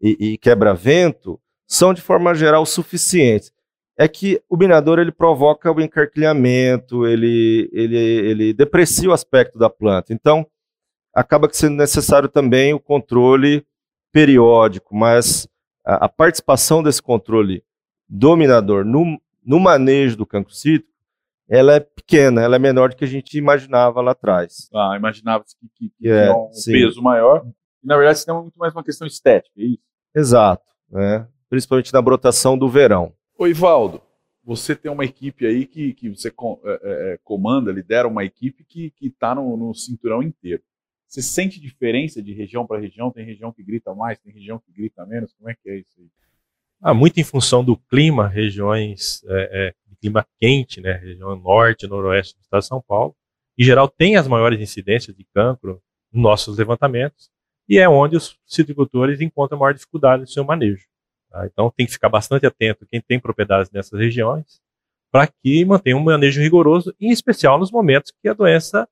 e, 0.00 0.32
e 0.32 0.38
quebra-vento 0.38 1.40
são 1.68 1.94
de 1.94 2.02
forma 2.02 2.34
geral 2.34 2.66
suficientes 2.66 3.52
é 3.96 4.08
que 4.08 4.42
o 4.48 4.56
minador 4.56 4.98
ele 4.98 5.12
provoca 5.12 5.70
o 5.70 5.80
encarquilhamento, 5.80 7.06
ele, 7.06 7.70
ele, 7.72 7.96
ele 7.96 8.52
deprecia 8.52 9.08
o 9.08 9.12
aspecto 9.12 9.56
da 9.56 9.70
planta. 9.70 10.12
Então, 10.12 10.44
acaba 11.14 11.48
sendo 11.52 11.76
necessário 11.76 12.28
também 12.28 12.74
o 12.74 12.80
controle 12.80 13.64
periódico, 14.12 14.96
mas 14.96 15.48
a, 15.84 16.06
a 16.06 16.08
participação 16.08 16.82
desse 16.82 17.02
controle 17.02 17.62
do 18.08 18.36
minador 18.36 18.84
no, 18.84 19.20
no 19.44 19.60
manejo 19.60 20.16
do 20.16 20.26
cancro 20.26 20.52
cítrico, 20.52 20.92
ela 21.48 21.74
é 21.74 21.80
pequena, 21.80 22.42
ela 22.42 22.56
é 22.56 22.58
menor 22.58 22.90
do 22.90 22.96
que 22.96 23.04
a 23.04 23.08
gente 23.08 23.38
imaginava 23.38 24.00
lá 24.00 24.12
atrás. 24.12 24.68
Ah, 24.74 24.94
imaginava 24.96 25.44
que, 25.44 25.68
que, 25.74 25.90
que 25.98 26.08
É, 26.08 26.24
tinha 26.24 26.36
um 26.36 26.52
sim. 26.52 26.72
peso 26.72 27.02
maior. 27.02 27.46
E, 27.82 27.86
na 27.86 27.96
verdade, 27.96 28.18
isso 28.18 28.30
é 28.30 28.34
muito 28.34 28.58
mais 28.58 28.74
uma 28.74 28.84
questão 28.84 29.06
estética, 29.06 29.54
é 29.58 29.64
isso? 29.64 29.82
Exato, 30.14 30.64
né? 30.90 31.26
principalmente 31.48 31.92
na 31.92 32.02
brotação 32.02 32.58
do 32.58 32.68
verão. 32.68 33.12
Ô, 33.36 33.46
Ivaldo, 33.46 34.02
você 34.44 34.74
tem 34.74 34.90
uma 34.90 35.04
equipe 35.04 35.46
aí 35.46 35.66
que, 35.66 35.92
que 35.94 36.08
você 36.10 36.28
é, 36.28 36.32
é, 36.32 37.12
é, 37.12 37.18
comanda, 37.24 37.72
lidera 37.72 38.08
uma 38.08 38.24
equipe 38.24 38.64
que 38.64 38.92
está 39.00 39.34
no, 39.34 39.56
no 39.56 39.74
cinturão 39.74 40.22
inteiro. 40.22 40.62
Você 41.06 41.22
sente 41.22 41.58
diferença 41.58 42.22
de 42.22 42.34
região 42.34 42.66
para 42.66 42.78
região? 42.78 43.10
Tem 43.10 43.24
região 43.24 43.50
que 43.50 43.62
grita 43.62 43.94
mais, 43.94 44.18
tem 44.18 44.32
região 44.32 44.58
que 44.58 44.70
grita 44.70 45.06
menos? 45.06 45.32
Como 45.32 45.48
é 45.48 45.54
que 45.54 45.70
é 45.70 45.78
isso 45.78 45.94
aí? 45.98 46.06
Ah, 46.82 46.94
muito 46.94 47.18
em 47.18 47.24
função 47.24 47.64
do 47.64 47.76
clima, 47.76 48.28
regiões 48.28 49.24
é, 49.26 49.68
é, 49.68 49.74
clima 50.00 50.26
quente, 50.40 50.80
né, 50.80 50.92
região 50.92 51.34
norte 51.36 51.86
noroeste 51.86 52.34
do 52.34 52.40
estado 52.40 52.60
de 52.60 52.66
São 52.66 52.82
Paulo, 52.86 53.14
em 53.58 53.64
geral 53.64 53.88
tem 53.88 54.16
as 54.16 54.28
maiores 54.28 54.60
incidências 54.60 55.16
de 55.16 55.26
cancro 55.34 55.82
nos 56.12 56.22
nossos 56.22 56.58
levantamentos 56.58 57.30
e 57.68 57.78
é 57.78 57.88
onde 57.88 58.16
os 58.16 58.38
citricultores 58.46 59.20
encontram 59.20 59.58
maior 59.58 59.74
dificuldade 59.74 60.22
no 60.22 60.28
seu 60.28 60.44
manejo. 60.44 60.86
tá? 61.30 61.46
Então 61.46 61.72
tem 61.76 61.86
que 61.86 61.92
ficar 61.92 62.08
bastante 62.08 62.46
atento 62.46 62.86
quem 62.86 63.00
tem 63.00 63.20
propriedades 63.20 63.70
nessas 63.70 63.98
regiões 63.98 64.60
para 65.10 65.26
que 65.26 65.64
mantenha 65.64 65.96
um 65.96 66.04
manejo 66.04 66.40
rigoroso, 66.40 66.94
em 67.00 67.10
especial 67.10 67.58
nos 67.58 67.70
momentos 67.70 68.12
que 68.22 68.28
a 68.28 68.34
doença 68.34 68.88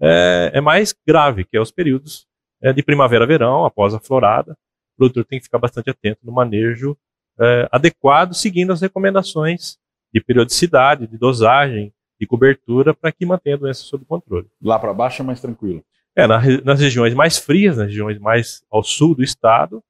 é, 0.00 0.50
é 0.54 0.60
mais 0.60 0.94
grave, 1.06 1.44
que 1.44 1.56
é 1.56 1.60
os 1.60 1.70
períodos 1.70 2.26
é, 2.62 2.72
de 2.72 2.82
primavera-verão, 2.82 3.64
após 3.64 3.94
a 3.94 4.00
florada. 4.00 4.52
O 4.94 4.96
produtor 4.96 5.24
tem 5.24 5.38
que 5.38 5.44
ficar 5.44 5.58
bastante 5.58 5.90
atento 5.90 6.20
no 6.24 6.32
manejo 6.32 6.96
é, 7.38 7.68
adequado, 7.70 8.34
seguindo 8.34 8.72
as 8.72 8.80
recomendações 8.80 9.78
de 10.18 10.24
periodicidade, 10.24 11.06
de 11.06 11.16
dosagem, 11.16 11.92
de 12.20 12.26
cobertura, 12.26 12.92
para 12.92 13.12
que 13.12 13.24
mantenha 13.24 13.56
a 13.56 13.58
doença 13.58 13.82
sob 13.82 14.04
controle. 14.04 14.46
Lá 14.62 14.78
para 14.78 14.92
baixo 14.92 15.22
é 15.22 15.24
mais 15.24 15.40
tranquilo. 15.40 15.82
É, 16.16 16.26
na 16.26 16.40
nas 16.64 16.80
regiões 16.80 17.14
mais 17.14 17.38
frias, 17.38 17.76
nas 17.76 17.86
regiões 17.86 18.18
mais 18.18 18.62
ao 18.70 18.82
sul 18.82 19.14
do 19.14 19.22
estado, 19.22 19.82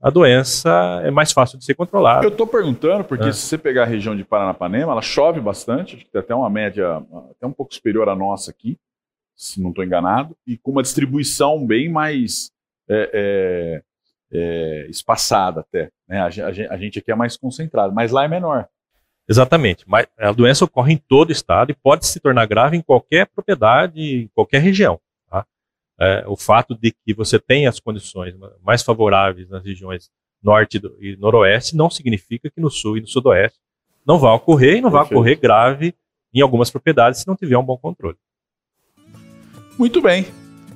a 0.00 0.10
doença 0.10 1.00
é 1.04 1.10
mais 1.10 1.32
fácil 1.32 1.58
de 1.58 1.64
ser 1.64 1.74
controlada. 1.74 2.24
Eu 2.24 2.30
estou 2.30 2.46
perguntando 2.46 3.04
porque 3.04 3.24
Ah. 3.28 3.32
se 3.32 3.40
você 3.40 3.56
pegar 3.56 3.84
a 3.84 3.86
região 3.86 4.16
de 4.16 4.24
Paranapanema, 4.24 4.92
ela 4.92 5.02
chove 5.02 5.40
bastante, 5.40 5.96
acho 5.96 6.04
que 6.04 6.10
tem 6.10 6.20
até 6.20 6.34
uma 6.34 6.50
média 6.50 6.96
até 7.30 7.46
um 7.46 7.52
pouco 7.52 7.72
superior 7.72 8.08
à 8.08 8.14
nossa 8.14 8.50
aqui, 8.50 8.76
se 9.34 9.60
não 9.60 9.70
estou 9.70 9.84
enganado, 9.84 10.36
e 10.46 10.56
com 10.58 10.72
uma 10.72 10.82
distribuição 10.82 11.64
bem 11.64 11.88
mais 11.88 12.50
é, 12.88 13.10
é, 13.12 13.82
é, 14.32 14.86
espaçada 14.88 15.60
até. 15.60 15.90
Né? 16.08 16.20
A, 16.20 16.26
a, 16.26 16.74
a, 16.74 16.76
gente 16.78 16.98
aqui 16.98 17.10
é 17.10 17.14
mais 17.14 17.36
concentrado, 17.36 17.94
mas 17.94 18.12
lá 18.12 18.24
é 18.24 18.28
menor. 18.28 18.68
Exatamente. 19.28 19.84
Mas 19.86 20.06
a 20.18 20.32
doença 20.32 20.64
ocorre 20.64 20.94
em 20.94 20.96
todo 20.96 21.30
o 21.30 21.32
estado 21.32 21.70
e 21.70 21.74
pode 21.74 22.06
se 22.06 22.20
tornar 22.20 22.46
grave 22.46 22.76
em 22.76 22.82
qualquer 22.82 23.26
propriedade, 23.26 24.00
em 24.00 24.28
qualquer 24.28 24.60
região. 24.60 25.00
Tá? 25.28 25.44
É, 26.00 26.24
o 26.26 26.36
fato 26.36 26.74
de 26.74 26.92
que 26.92 27.12
você 27.12 27.38
tem 27.38 27.66
as 27.66 27.80
condições 27.80 28.34
mais 28.62 28.82
favoráveis 28.82 29.48
nas 29.48 29.64
regiões 29.64 30.10
norte 30.42 30.80
e 31.00 31.16
noroeste 31.16 31.76
não 31.76 31.90
significa 31.90 32.50
que 32.50 32.60
no 32.60 32.70
sul 32.70 32.96
e 32.98 33.00
no 33.00 33.06
sudoeste 33.06 33.58
não 34.06 34.18
vai 34.18 34.32
ocorrer 34.32 34.76
e 34.76 34.80
não 34.80 34.90
vai 34.90 35.02
ocorrer 35.02 35.40
grave 35.40 35.94
em 36.32 36.40
algumas 36.40 36.70
propriedades 36.70 37.20
se 37.20 37.26
não 37.26 37.34
tiver 37.34 37.58
um 37.58 37.64
bom 37.64 37.76
controle. 37.76 38.16
Muito 39.76 40.00
bem. 40.00 40.26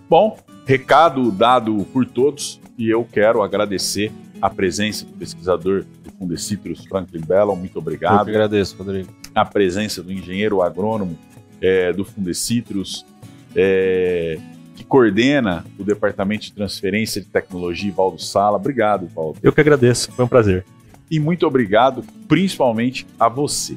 Bom, 0.08 0.36
recado 0.66 1.30
dado 1.30 1.84
por 1.92 2.04
todos 2.04 2.60
e 2.76 2.88
eu 2.88 3.04
quero 3.04 3.42
agradecer 3.42 4.12
a 4.40 4.48
presença 4.48 5.04
do 5.04 5.12
pesquisador 5.12 5.84
do 6.02 6.10
Fundecitrus 6.12 6.84
Franklin 6.86 7.20
Bellon, 7.20 7.56
muito 7.56 7.78
obrigado. 7.78 8.20
Eu 8.20 8.24
que 8.24 8.30
agradeço, 8.30 8.76
Rodrigo. 8.76 9.08
A 9.34 9.44
presença 9.44 10.02
do 10.02 10.12
engenheiro 10.12 10.62
agrônomo 10.62 11.18
é, 11.60 11.92
do 11.92 12.04
Fundecitrus, 12.04 13.04
é, 13.54 14.38
que 14.74 14.84
coordena 14.84 15.64
o 15.78 15.84
Departamento 15.84 16.44
de 16.44 16.52
Transferência 16.52 17.20
de 17.20 17.28
Tecnologia, 17.28 17.92
Valdo 17.92 18.20
Sala. 18.20 18.56
Obrigado, 18.56 19.06
Valdo. 19.08 19.38
Eu 19.42 19.52
que 19.52 19.60
agradeço, 19.60 20.10
foi 20.12 20.24
um 20.24 20.28
prazer. 20.28 20.64
E 21.10 21.18
muito 21.18 21.46
obrigado, 21.46 22.04
principalmente 22.28 23.06
a 23.18 23.28
você. 23.28 23.76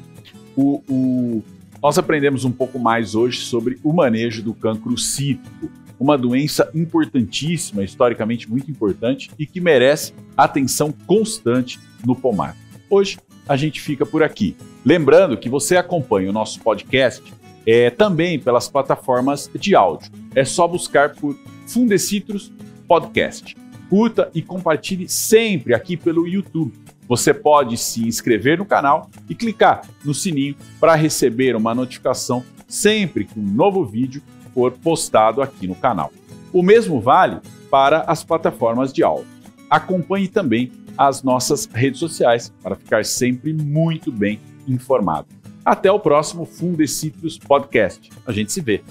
O, 0.56 0.82
o, 0.88 1.42
nós 1.82 1.98
aprendemos 1.98 2.44
um 2.44 2.52
pouco 2.52 2.78
mais 2.78 3.14
hoje 3.14 3.40
sobre 3.40 3.78
o 3.82 3.92
manejo 3.92 4.42
do 4.42 4.54
cancro 4.54 4.96
cítrico 4.96 5.68
uma 6.04 6.18
doença 6.18 6.70
importantíssima, 6.74 7.82
historicamente 7.82 8.50
muito 8.50 8.70
importante 8.70 9.30
e 9.38 9.46
que 9.46 9.58
merece 9.58 10.12
atenção 10.36 10.92
constante 11.06 11.80
no 12.04 12.14
pomar. 12.14 12.54
Hoje 12.90 13.18
a 13.48 13.56
gente 13.56 13.80
fica 13.80 14.04
por 14.04 14.22
aqui. 14.22 14.54
Lembrando 14.84 15.34
que 15.34 15.48
você 15.48 15.78
acompanha 15.78 16.28
o 16.28 16.32
nosso 16.32 16.60
podcast 16.60 17.32
é, 17.66 17.88
também 17.88 18.38
pelas 18.38 18.68
plataformas 18.68 19.50
de 19.54 19.74
áudio. 19.74 20.12
É 20.34 20.44
só 20.44 20.68
buscar 20.68 21.14
por 21.14 21.34
Fundecitrus 21.66 22.52
Podcast. 22.86 23.56
Curta 23.88 24.30
e 24.34 24.42
compartilhe 24.42 25.08
sempre 25.08 25.72
aqui 25.72 25.96
pelo 25.96 26.28
YouTube. 26.28 26.74
Você 27.08 27.32
pode 27.32 27.78
se 27.78 28.06
inscrever 28.06 28.58
no 28.58 28.66
canal 28.66 29.10
e 29.26 29.34
clicar 29.34 29.88
no 30.04 30.12
sininho 30.12 30.54
para 30.78 30.94
receber 30.96 31.56
uma 31.56 31.74
notificação 31.74 32.44
sempre 32.68 33.24
que 33.24 33.38
um 33.38 33.42
novo 33.42 33.86
vídeo 33.86 34.22
for 34.54 34.72
postado 34.72 35.42
aqui 35.42 35.66
no 35.66 35.74
canal. 35.74 36.12
O 36.52 36.62
mesmo 36.62 37.00
vale 37.00 37.40
para 37.70 38.02
as 38.02 38.22
plataformas 38.22 38.92
de 38.92 39.02
áudio. 39.02 39.26
Acompanhe 39.68 40.28
também 40.28 40.70
as 40.96 41.22
nossas 41.22 41.66
redes 41.66 41.98
sociais 41.98 42.52
para 42.62 42.76
ficar 42.76 43.04
sempre 43.04 43.52
muito 43.52 44.12
bem 44.12 44.40
informado. 44.68 45.26
Até 45.64 45.90
o 45.90 45.98
próximo 45.98 46.44
Fundecitrus 46.44 47.38
Podcast. 47.38 48.10
A 48.26 48.32
gente 48.32 48.52
se 48.52 48.60
vê. 48.60 48.82